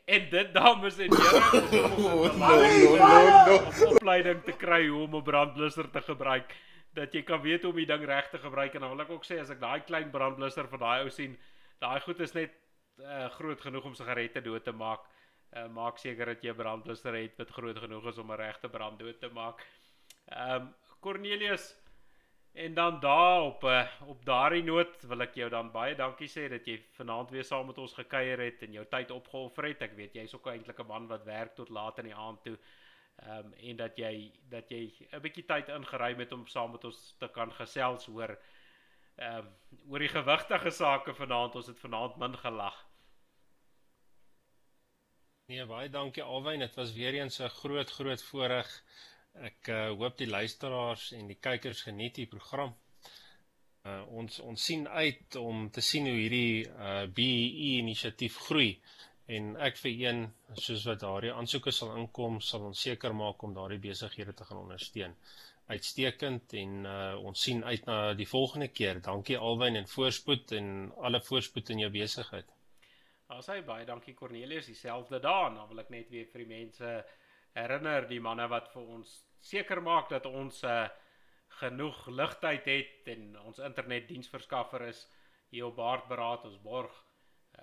[0.07, 3.12] En dit dames en here om 'n no,
[3.49, 3.58] no.
[3.93, 6.55] opleiding te kry hoe om 'n brandblusser te gebruik
[6.97, 9.12] dat jy kan weet hoe om die ding reg te gebruik en dan wil ek
[9.14, 11.38] ook sê as ek daai klein brandblusser van daai ou sien,
[11.84, 12.55] daai goed is net
[13.01, 15.05] uh, groot genoeg om sigarette dood te maak.
[15.55, 18.70] Uh, maak seker dat jy 'n brandblusser het wat groot genoeg is om 'n regte
[18.70, 19.62] brand dood te maak.
[20.26, 21.76] Ehm um, Cornelius
[22.58, 26.47] En dan daar op uh, op daardie noot wil ek jou dan baie dankie sê
[26.49, 29.84] dat jy vanaand weer saam met ons gekuier het en jou tyd opgeoffer het.
[29.86, 32.55] Ek weet jy's ook eintlik 'n man wat werk tot laat in die aand toe.
[33.18, 34.82] Ehm um, en dat jy dat jy
[35.12, 38.34] 'n bietjie tyd ingeruim het om saam met ons te kan gesels oor
[39.18, 39.53] ehm um,
[39.91, 41.55] oor die gewigtige sake vanaand.
[41.55, 42.86] Ons het vanaand min gelag.
[45.45, 46.60] Nee, baie dankie Alwyn.
[46.60, 48.84] Dit was weer eens 'n groot groot voorreg
[49.45, 52.73] Ek uh, hoop die luisteraars en die kykers geniet die program.
[53.85, 58.71] Uh, ons ons sien uit om te sien hoe hierdie uh, BEE inisiatief groei
[59.27, 60.23] en ek vir een
[60.55, 64.63] soos wat daardie aansoeke sal inkom sal ons seker maak om daardie besighede te gaan
[64.63, 65.15] ondersteun.
[65.67, 69.01] Uitstekend en uh, ons sien uit na die volgende keer.
[69.03, 70.69] Dankie Alwyn en voorspoed en
[71.03, 72.53] alle voorspoed in jou besigheid.
[73.35, 75.59] Asai baie dankie Cornelius, dieselfde daan.
[75.59, 76.91] Dan wil ek net weer vir die mense
[77.58, 80.88] herinner die manne wat vir ons seker maak dat ons uh,
[81.60, 85.05] genoeg ligtyd het en ons internetdiensverskaffer is
[85.49, 86.93] hier op Baardberaad ons borg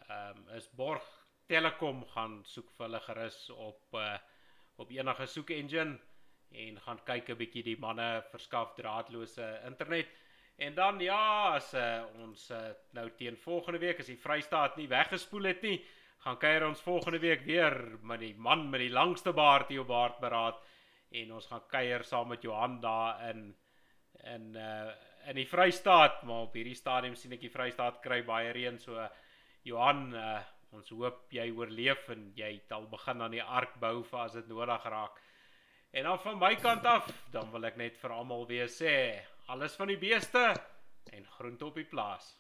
[0.09, 1.05] um, is borg
[1.47, 4.17] Telekom gaan soek vir hulle gerus op uh,
[4.81, 5.99] op enige soek engine
[6.65, 10.09] en gaan kyk 'n bietjie die manne verskaf draadloose internet.
[10.57, 14.89] En dan ja as uh, ons uh, nou teen volgende week as die Vrystaat nie
[14.89, 15.79] weggespoel het nie
[16.25, 19.93] gaan kuier ons volgende week weer met die man met die langste baard hier op
[19.93, 20.63] baard beraad
[21.21, 23.51] en ons gaan kuier saam met Johan daar in
[24.35, 24.93] in uh
[25.25, 29.07] in die Vrystaat maar op hierdie stadium sien ek die Vrystaat kry baie reën so
[29.65, 30.43] Johan uh
[30.75, 34.49] ons hoop jy oorleef en jy al begin aan die ark bou vir as dit
[34.51, 35.21] nodig raak.
[35.95, 38.95] En dan van my kant af, dan wil ek net vir almal weer sê,
[39.55, 40.43] alles van die beeste
[41.15, 42.33] en groente op die plaas.